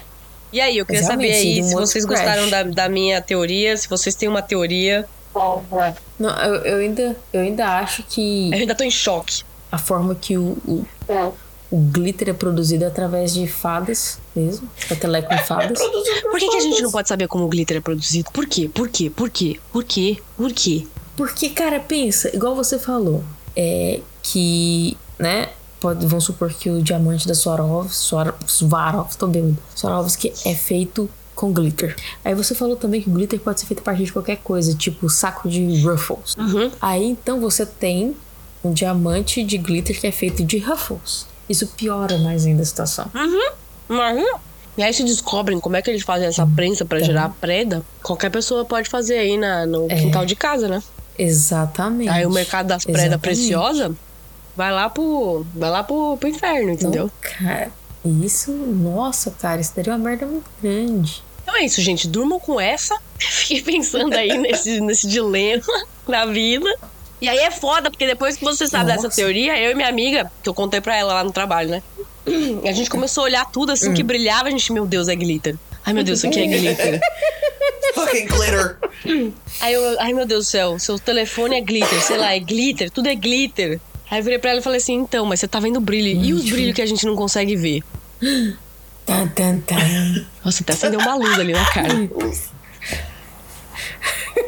[0.54, 2.20] E aí, eu queria saber aí se vocês crash.
[2.20, 5.08] gostaram da, da minha teoria, se vocês têm uma teoria.
[6.20, 9.44] Não, eu, eu ainda, eu ainda acho que Eu ainda tô em choque.
[9.72, 10.86] a forma que o, o,
[11.72, 14.68] o glitter é produzido é através de fadas mesmo.
[14.90, 15.80] Peteleco com fadas.
[15.80, 16.82] produzido Por que, que a gente fadas.
[16.84, 18.30] não pode saber como o glitter é produzido?
[18.32, 18.70] Por quê?
[18.74, 19.10] Por quê?
[19.10, 19.60] Por quê?
[19.72, 20.18] Por quê?
[20.38, 20.88] Por quê?
[21.16, 23.24] Porque, cara, pensa, igual você falou,
[23.56, 25.50] é que, né?
[25.80, 31.10] Pode, vamos supor que o diamante da Swarovski, Swar- Swarovski, tô bêbado, Swarovski é feito
[31.36, 31.96] com glitter.
[32.24, 34.76] Aí você falou também que o glitter pode ser feito a partir de qualquer coisa,
[34.76, 36.36] tipo saco de ruffles.
[36.38, 36.72] Uhum.
[36.82, 38.16] Aí então você tem
[38.64, 41.26] um diamante de glitter que é feito de ruffles.
[41.50, 43.10] Isso piora mais ainda a situação.
[43.90, 44.40] Imagina.
[44.78, 47.84] E aí se descobrem como é que eles fazem essa prensa pra gerar a preda,
[48.02, 50.82] qualquer pessoa pode fazer aí na, no quintal de casa, né?
[51.18, 52.10] Exatamente.
[52.10, 53.92] Aí o mercado das predas preciosas
[54.56, 55.46] vai lá pro.
[55.54, 57.06] Vai lá pro, pro inferno, entendeu?
[57.06, 57.72] Não, cara,
[58.06, 61.24] isso, nossa, cara, isso daria uma merda muito grande.
[61.44, 62.08] Então é isso, gente.
[62.08, 62.98] Durmam com essa.
[63.20, 65.64] Fiquei pensando aí nesse, nesse dilema
[66.08, 66.70] da vida.
[67.20, 69.16] E aí é foda, porque depois que você sabe dessa Nossa.
[69.16, 71.84] teoria, eu e minha amiga, que eu contei pra ela lá no trabalho, né?
[72.68, 75.56] A gente começou a olhar tudo assim que brilhava, a gente, meu Deus, é glitter.
[75.86, 77.00] Ai, meu Deus, isso aqui é glitter.
[77.94, 78.78] Fucking glitter.
[79.60, 82.90] Aí eu, ai meu Deus do céu, seu telefone é glitter, sei lá, é glitter,
[82.90, 83.80] tudo é glitter.
[84.12, 86.22] Aí eu virei pra ela e falei assim, então, mas você tá vendo brilho.
[86.22, 87.82] E os brilhos que a gente não consegue ver?
[89.06, 90.26] Tan, tan, tan.
[90.44, 91.88] Nossa, até acendeu uma luz ali na cara.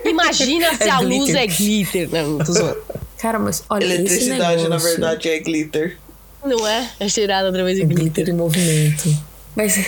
[0.05, 1.41] Imagina se É a luz glitter.
[1.41, 2.09] é glitter.
[2.11, 2.78] Não, não tô zoando.
[3.18, 5.97] Cara, mas olha, esse Eletricidade, na verdade, é glitter.
[6.43, 6.89] Não é?
[6.99, 8.34] É cheirada outra vez de é glitter glitter.
[8.34, 9.18] em movimento.
[9.55, 9.80] Mas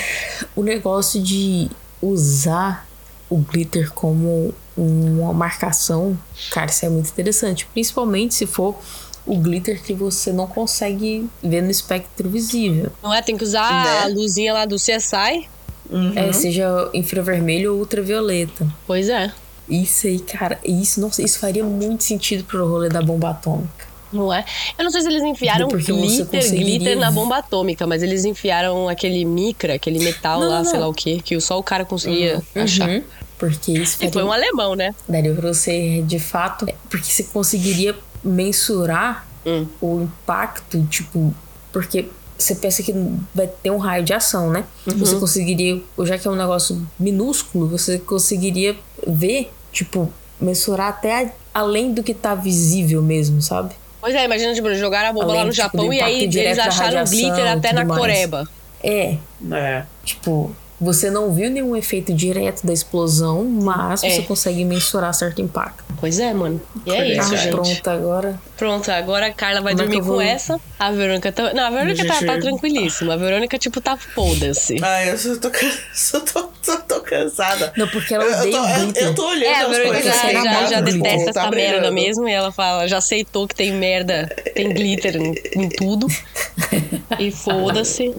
[0.56, 1.70] o negócio de
[2.02, 2.88] usar
[3.30, 6.18] o glitter como uma marcação,
[6.52, 7.66] cara, isso é muito interessante.
[7.74, 8.80] Principalmente se for
[9.26, 12.92] o glitter que você não consegue ver no espectro visível.
[13.02, 13.22] Não é?
[13.22, 14.04] Tem que usar Né?
[14.04, 15.48] a luzinha lá do CSI.
[15.90, 16.14] Uhum.
[16.16, 18.68] É, seja infravermelho ou ultravioleta.
[18.88, 19.32] Pois é.
[19.70, 23.86] Isso aí, cara, isso, nossa, isso faria muito sentido pro rolê da bomba atômica.
[24.14, 24.46] Não é?
[24.78, 28.24] Eu não sei se eles enfiaram Porque glitter, conseguiria glitter na bomba atômica, mas eles
[28.24, 31.64] enfiaram aquele micra, aquele metal Não, lá, não, sei lá o que, que só o
[31.64, 32.88] cara conseguia achar.
[32.88, 33.04] Uhum.
[33.38, 34.96] Porque isso E faria foi um alemão, né?
[35.10, 37.96] Daria pra você, de fato, porque você conseguiria
[38.26, 39.68] mensurar Hum.
[39.80, 41.34] o impacto, tipo,
[41.72, 42.08] porque
[42.38, 42.94] você pensa que
[43.34, 44.64] vai ter um raio de ação, né?
[44.88, 44.98] Uhum.
[44.98, 48.76] Você conseguiria, já que é um negócio minúsculo, você conseguiria
[49.08, 50.12] ver, tipo,
[50.42, 53.74] mensurar até a- além do que tá visível mesmo, sabe?
[54.02, 56.60] Pois é, imagina, tipo, jogaram a bomba Além, lá no tipo, Japão e aí eles
[56.60, 58.00] acharam radiação glitter até na mais.
[58.02, 58.44] Coreba.
[58.84, 59.18] É,
[59.52, 59.84] É.
[60.04, 64.10] tipo, você não viu nenhum efeito direto da explosão, mas É.
[64.10, 65.84] você consegue mensurar certo impacto.
[66.00, 66.62] Pois é, mano.
[66.86, 67.52] E é isso, Ah, gente.
[67.52, 70.60] pronto, agora Pronto, agora a Carla vai Como é dormir eu com essa.
[70.80, 71.54] A Verônica tá.
[71.54, 73.14] Não, a Verônica tá, tá tranquilíssima.
[73.14, 74.78] A Verônica, tipo, tá foda-se.
[74.82, 75.50] Ai, eu só tô,
[75.94, 77.74] só tô, só tô cansada.
[77.78, 78.68] Não, porque ela Eu- eu, odeia tô,
[79.00, 81.40] eu, eu tô olhando É, a Verônica já, assim, já, namora já glitter, detesta tá
[81.42, 81.94] essa merda brilhando.
[81.94, 82.28] mesmo.
[82.30, 86.08] E ela fala, já aceitou que tem merda, tem glitter em, em tudo.
[87.20, 88.14] E foda-se.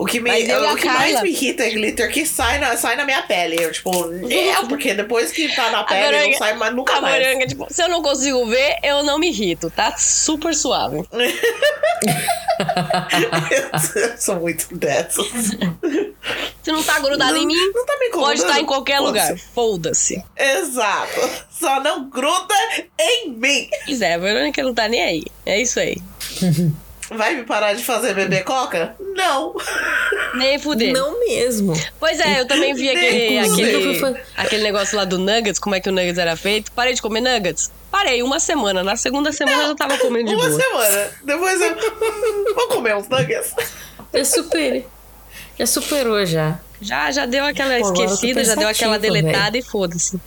[0.00, 2.74] O que, me, eu a o que mais me irrita é glitter que sai na,
[2.74, 3.62] sai na minha pele.
[3.62, 3.90] Eu, tipo,
[4.30, 7.16] é, porque depois que tá na pele Verônica- não sai mais nunca A mais.
[7.22, 9.94] Verônica, tipo, se eu não consigo ver, eu não me irrito, tá?
[9.98, 11.06] Super suave.
[13.94, 15.26] eu sou muito dessas.
[16.62, 19.36] Se não tá grudado em mim, Não tá me pode estar em qualquer lugar.
[19.54, 20.24] Foda-se.
[20.34, 21.20] Exato.
[21.50, 22.54] Só não gruda
[22.98, 23.68] em mim.
[23.84, 25.24] Pois é, a Verônica não tá nem aí.
[25.44, 25.98] É isso aí.
[27.10, 28.94] Vai me parar de fazer beber coca?
[29.16, 29.54] Não.
[30.34, 30.92] Nem fuder.
[30.92, 31.72] Não mesmo.
[31.98, 35.88] Pois é, eu também vi aquele, aquele, aquele negócio lá do Nuggets, como é que
[35.88, 36.70] o Nuggets era feito.
[36.72, 37.70] Parei de comer Nuggets.
[37.90, 38.84] Parei uma semana.
[38.84, 40.60] Na segunda semana eu já tava comendo de Uma boa.
[40.62, 41.10] semana.
[41.24, 41.76] Depois eu
[42.54, 43.54] vou comer uns nuggets.
[44.14, 44.86] Já superei.
[45.58, 46.60] Já superou já.
[46.80, 50.18] Já, já deu aquela Pô, eu esquecida, já deu aquela deletada e foda-se.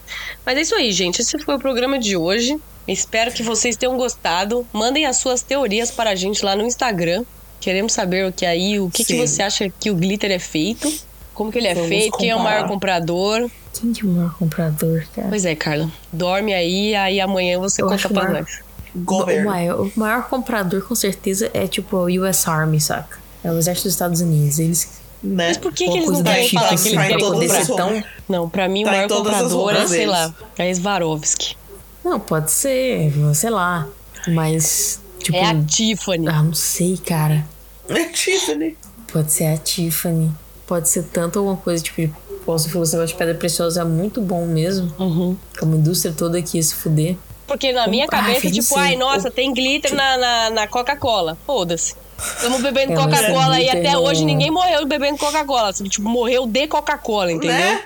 [0.44, 1.20] Mas é isso aí, gente.
[1.22, 2.60] Esse foi o programa de hoje.
[2.86, 4.66] Espero que vocês tenham gostado.
[4.72, 7.24] Mandem as suas teorias para a gente lá no Instagram.
[7.60, 10.92] Queremos saber o que aí, o que, que você acha que o glitter é feito,
[11.32, 12.56] como que ele é Vamos feito, quem é o comparar.
[12.56, 13.50] maior comprador.
[13.72, 15.28] Quem que é o maior comprador, cara?
[15.28, 15.90] Pois é, Carla.
[16.12, 18.40] Dorme aí, aí amanhã você Eu conta pra maior.
[18.42, 18.60] nós.
[18.94, 19.50] O Governo.
[19.50, 23.18] maior, o maior comprador, com certeza, é tipo o US Army, saca?
[23.42, 24.58] É o exército dos Estados Unidos.
[24.58, 24.90] Eles.
[25.22, 25.48] Né?
[25.48, 27.48] Mas por que, que eles não querem falar Chica, que eles assim, querem pra poder
[27.48, 28.04] ser tão.
[28.28, 31.56] Não, pra mim o Tá em maior comprador é, sei lá, é Swarovski.
[32.04, 33.88] Não, pode ser, sei lá.
[34.28, 35.36] Mas, tipo.
[35.36, 36.28] É a Tiffany.
[36.28, 37.46] Ah, não sei, cara.
[37.88, 38.76] É Tiffany.
[39.12, 40.30] Pode ser a Tiffany.
[40.66, 42.12] Pode ser tanto alguma coisa, tipo, de-
[42.44, 44.92] como você de pedra preciosa é muito bom mesmo.
[44.98, 45.36] Uhum.
[45.58, 47.16] Como a indústria toda aqui ia se fuder.
[47.46, 48.76] Porque na minha Ah, cabeça, tipo, isso.
[48.78, 51.36] ai, nossa, tem glitter na, na, na Coca-Cola.
[51.46, 51.94] Foda-se.
[52.18, 55.72] Estamos bebendo É, Coca-Cola e glitter até não- hoje ninguém morreu bebendo Coca-Cola.
[55.72, 57.56] Tipo, morreu de Coca-Cola, entendeu?
[57.56, 57.82] Né?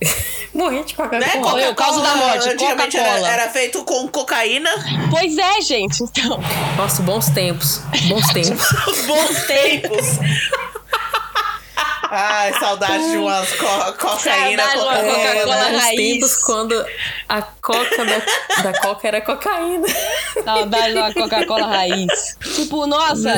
[0.52, 1.26] Morrer de qualquer né?
[1.28, 1.48] coisa.
[1.48, 3.32] Morreu, causa da morte, Antigamente era, Coca-Cola.
[3.32, 4.70] era feito com cocaína.
[5.10, 6.02] Pois é, gente.
[6.02, 6.40] Então,
[6.76, 7.80] Nossa, bons tempos.
[8.08, 8.68] Bons tempos.
[9.06, 10.06] bons tempos.
[12.10, 14.62] Ai, saudade de umas co cocaína.
[14.64, 15.44] Coca-Cola.
[15.44, 15.96] Bons raiz.
[15.96, 16.86] tempos quando
[17.28, 19.86] a coca da, da coca era cocaína.
[20.44, 22.36] Saudade da Coca-Cola raiz.
[22.56, 23.32] Tipo, nossa,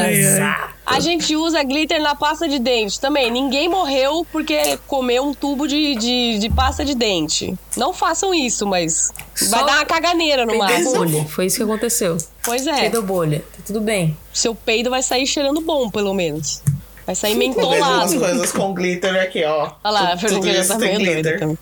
[0.87, 3.31] a gente usa glitter na pasta de dente também.
[3.31, 7.55] Ninguém morreu porque comeu um tubo de, de, de pasta de dente.
[7.77, 9.12] Não façam isso, mas
[9.51, 10.95] vai Só dar uma caganeira no máximo.
[10.95, 11.25] bolha.
[11.27, 12.16] Foi isso que aconteceu.
[12.43, 12.81] Pois é.
[12.81, 13.45] Perdeu bolha.
[13.55, 14.16] Tá tudo bem.
[14.33, 16.62] Seu peido vai sair cheirando bom, pelo menos.
[17.07, 18.19] Vai sair mentolado.
[18.19, 19.73] coisas com glitter aqui, ó.
[19.83, 21.39] Olha lá, a Verônica já tá meio doida glitter.
[21.41, 21.59] também.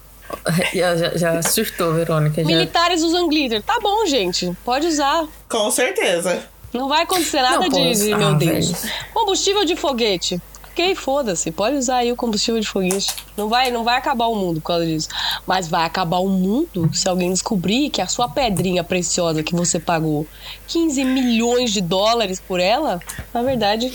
[0.75, 2.41] Já, já, já surtou, Verônica.
[2.43, 2.47] Já.
[2.47, 3.63] Militares usam glitter.
[3.63, 4.57] Tá bom, gente.
[4.65, 5.27] Pode usar.
[5.49, 6.43] Com certeza.
[6.73, 8.05] Não vai acontecer nada Não de, posso.
[8.05, 8.71] de- Ah, meu Deus.
[8.71, 8.95] velho.
[9.13, 10.41] Combustível de foguete.
[10.71, 11.51] Ok, foda-se.
[11.51, 13.13] Pode usar aí o combustível de foguete.
[13.37, 15.09] Não vai, não vai acabar o mundo por causa disso.
[15.45, 19.81] Mas vai acabar o mundo se alguém descobrir que a sua pedrinha preciosa que você
[19.81, 20.29] pagou
[20.69, 23.01] 15 milhões de dólares por ela,
[23.35, 23.93] na verdade,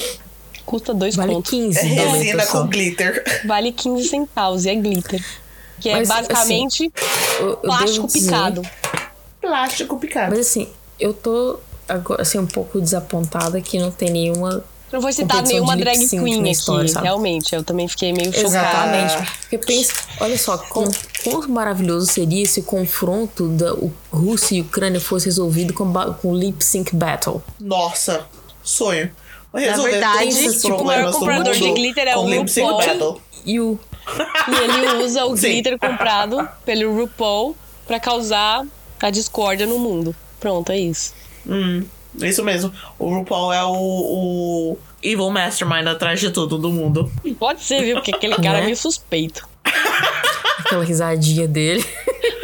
[0.65, 1.51] custa dois Vale contos.
[1.51, 3.23] 15 É dólares, resina com glitter.
[3.45, 5.23] Vale 15 centavos e é glitter.
[5.79, 6.91] Que Mas, é basicamente
[7.39, 8.61] Eu, eu plástico picado.
[9.41, 10.31] Plástico picado.
[10.31, 14.63] Mas assim, eu tô agora, assim, um pouco desapontada que não tem nenhuma.
[14.91, 17.05] Não vou citar nenhuma drag lip sync queen aqui, história, sabe?
[17.05, 17.53] realmente.
[17.53, 18.47] Eu também fiquei meio chocada.
[18.47, 19.31] Exatamente.
[19.41, 20.89] Porque pensa, olha só, com,
[21.23, 26.33] quão maravilhoso seria se o confronto da o Rússia e Ucrânia fosse resolvido com, com
[26.33, 27.43] lip sync battle.
[27.59, 28.25] Nossa,
[28.63, 29.11] sonho.
[29.55, 32.21] Na Resolver verdade, todos os tipo, o maior do comprador de mundo glitter é o
[32.21, 33.21] RuPaul.
[33.45, 33.79] E o.
[34.47, 35.49] E ele usa o Sim.
[35.49, 37.55] glitter comprado pelo RuPaul
[37.87, 38.65] pra causar
[39.01, 40.15] a discórdia no mundo.
[40.39, 41.13] Pronto, é isso.
[41.47, 41.83] Hum,
[42.21, 42.71] isso mesmo.
[42.99, 47.09] O RuPaul é o, o evil mastermind atrás de tudo do mundo.
[47.39, 47.95] Pode ser, viu?
[47.95, 48.65] Porque aquele cara é Né?
[48.65, 49.47] meio suspeito.
[50.65, 51.85] aquela risadinha dele.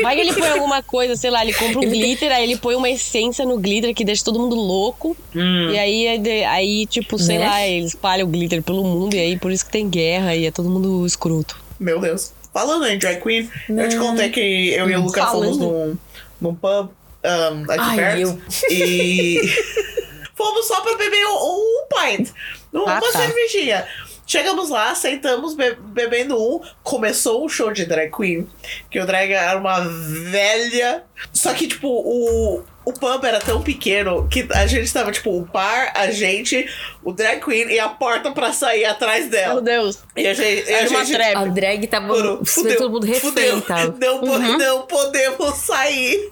[0.02, 2.76] Vai que ele põe alguma coisa, sei lá, ele compra um glitter, aí ele põe
[2.76, 5.16] uma essência no glitter que deixa todo mundo louco.
[5.36, 7.48] E aí, aí, tipo, sei Né?
[7.48, 10.46] lá, ele espalha o glitter pelo mundo e aí por isso que tem guerra e
[10.46, 11.58] é todo mundo escroto.
[11.80, 12.34] Meu Deus.
[12.54, 14.40] Falando em drag queen, eu te contei que
[14.74, 15.44] eu e o Lucas Falando.
[15.46, 15.98] fomos num,
[16.42, 16.90] num pub
[17.24, 18.22] um, aqui Ai, perto.
[18.22, 18.42] eu-
[18.72, 19.40] E
[20.36, 22.30] fomos só pra beber um, um pint.
[22.74, 23.12] Uma Ah, tá.
[23.20, 23.86] cervejinha.
[24.32, 26.62] Chegamos lá, sentamos be- bebendo um.
[26.84, 28.48] Começou um show de drag queen.
[28.90, 31.04] Que o drag era uma velha.
[31.34, 35.42] Só que, tipo, o, o pub era tão pequeno que a gente tava, tipo, o
[35.42, 36.66] bar, a gente,
[37.04, 39.62] o drag queen e a porta pra sair atrás Meu dela.
[39.62, 40.00] Deus.
[40.16, 40.70] E a gente.
[40.70, 41.36] e a Era uma gente- trap.
[41.36, 42.08] A drag tava.
[42.08, 43.62] Mano, Fudeu, todo mundo refém.
[44.00, 44.58] Não, Uhum.
[44.58, 46.32] não podemos sair.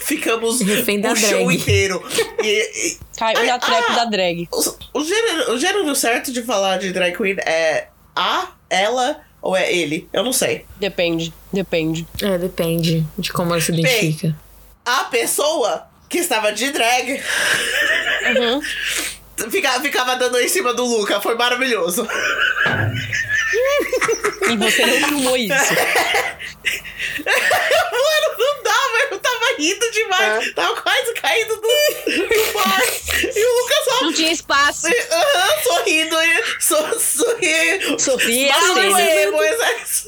[0.00, 1.54] Ficamos Refém da o show drag.
[1.56, 2.02] inteiro.
[2.42, 3.94] E, e Caiu na trap ah.
[3.94, 4.48] da drag.
[4.50, 9.56] o, o gênero, o gênero certo de falar de drag queen é a, ela ou
[9.56, 10.08] é ele?
[10.12, 10.64] Eu não sei.
[10.80, 12.06] Depende, depende.
[12.22, 14.34] É, depende de como ela se identifica.
[14.84, 17.22] A pessoa que estava de drag
[18.36, 18.60] Uhum.
[19.50, 21.20] ficava, ficava dando em cima do Luca.
[21.20, 22.06] Foi maravilhoso.
[24.50, 25.54] E você não filmou isso.
[27.24, 30.52] Mano, não dava, eu tava rindo demais.
[30.54, 32.82] Tava quase caindo do, do bar.
[33.34, 34.86] E o Lucas só Não tinha espaço.
[34.86, 37.98] Aham, sorrindo e so, sorri.
[37.98, 38.96] Sorri Smile acena.
[38.96, 40.06] away, boys.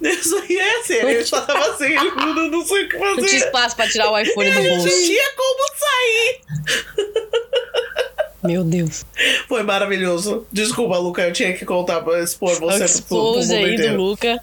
[0.00, 1.10] Eu sorri acena.
[1.10, 3.36] Ele só tava assim, ele não, não sei o que Não tinha fazer.
[3.36, 4.88] espaço pra tirar o iPhone do Não bolso.
[4.88, 6.40] tinha como sair.
[8.42, 9.04] Meu Deus.
[9.48, 10.46] Foi maravilhoso.
[10.52, 13.74] Desculpa, Luca, eu tinha que contar pra expor você pro, pro expose mundo aí do
[13.74, 14.02] inteiro.
[14.02, 14.40] Luca.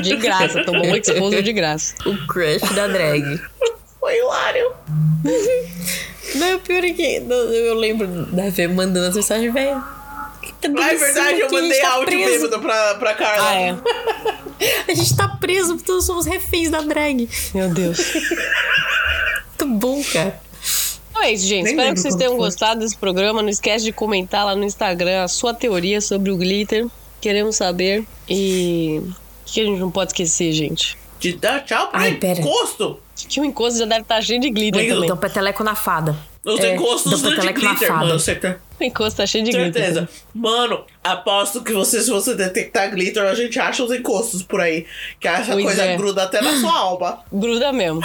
[0.00, 1.94] De graça, tomou um expose de graça.
[2.06, 3.40] O crush da drag.
[4.00, 4.72] Foi hilário.
[6.36, 9.82] Não, o pior é que eu lembro da Fê mandando as mensagens, velho.
[10.60, 13.48] Tá Ah, é verdade, eu mandei áudio bêbado pra, pra Carla.
[13.48, 13.76] Ah, é.
[14.88, 17.28] A gente tá preso porque nós somos reféns da drag.
[17.54, 17.98] Meu Deus.
[19.58, 20.40] Muito bom, cara.
[21.16, 21.64] Então é isso, gente.
[21.64, 22.44] Nem Espero que vocês tenham foi.
[22.44, 23.42] gostado desse programa.
[23.42, 26.86] Não esquece de comentar lá no Instagram a sua teoria sobre o glitter.
[27.20, 28.04] Queremos saber.
[28.28, 29.00] E.
[29.02, 29.14] O
[29.46, 30.98] que a gente não pode esquecer, gente?
[31.18, 32.40] De dar tchau pro Ai, pera.
[32.40, 33.00] encosto.
[33.28, 35.04] Que o encosto já deve estar cheio de glitter também.
[35.04, 36.16] Então, peteleco na fada.
[36.46, 38.18] Os É, encostos do de na glitter, mano.
[38.18, 38.56] Você tá...
[38.78, 39.82] O encosto tá cheio de glitter.
[39.82, 40.08] Certeza.
[40.32, 44.86] Mano, aposto que você, se você detectar glitter, a gente acha os encostos por aí.
[45.18, 45.96] Que essa Pois coisa é.
[45.96, 47.18] gruda até na sua alma.
[47.32, 48.00] Gruda mesmo.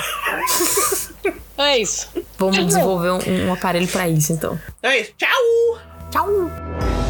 [1.53, 2.09] Então é isso.
[2.39, 4.59] Vamos desenvolver um, um aparelho pra isso, então.
[4.81, 5.11] É isso.
[5.17, 5.79] Tchau!
[6.09, 7.00] Tchau!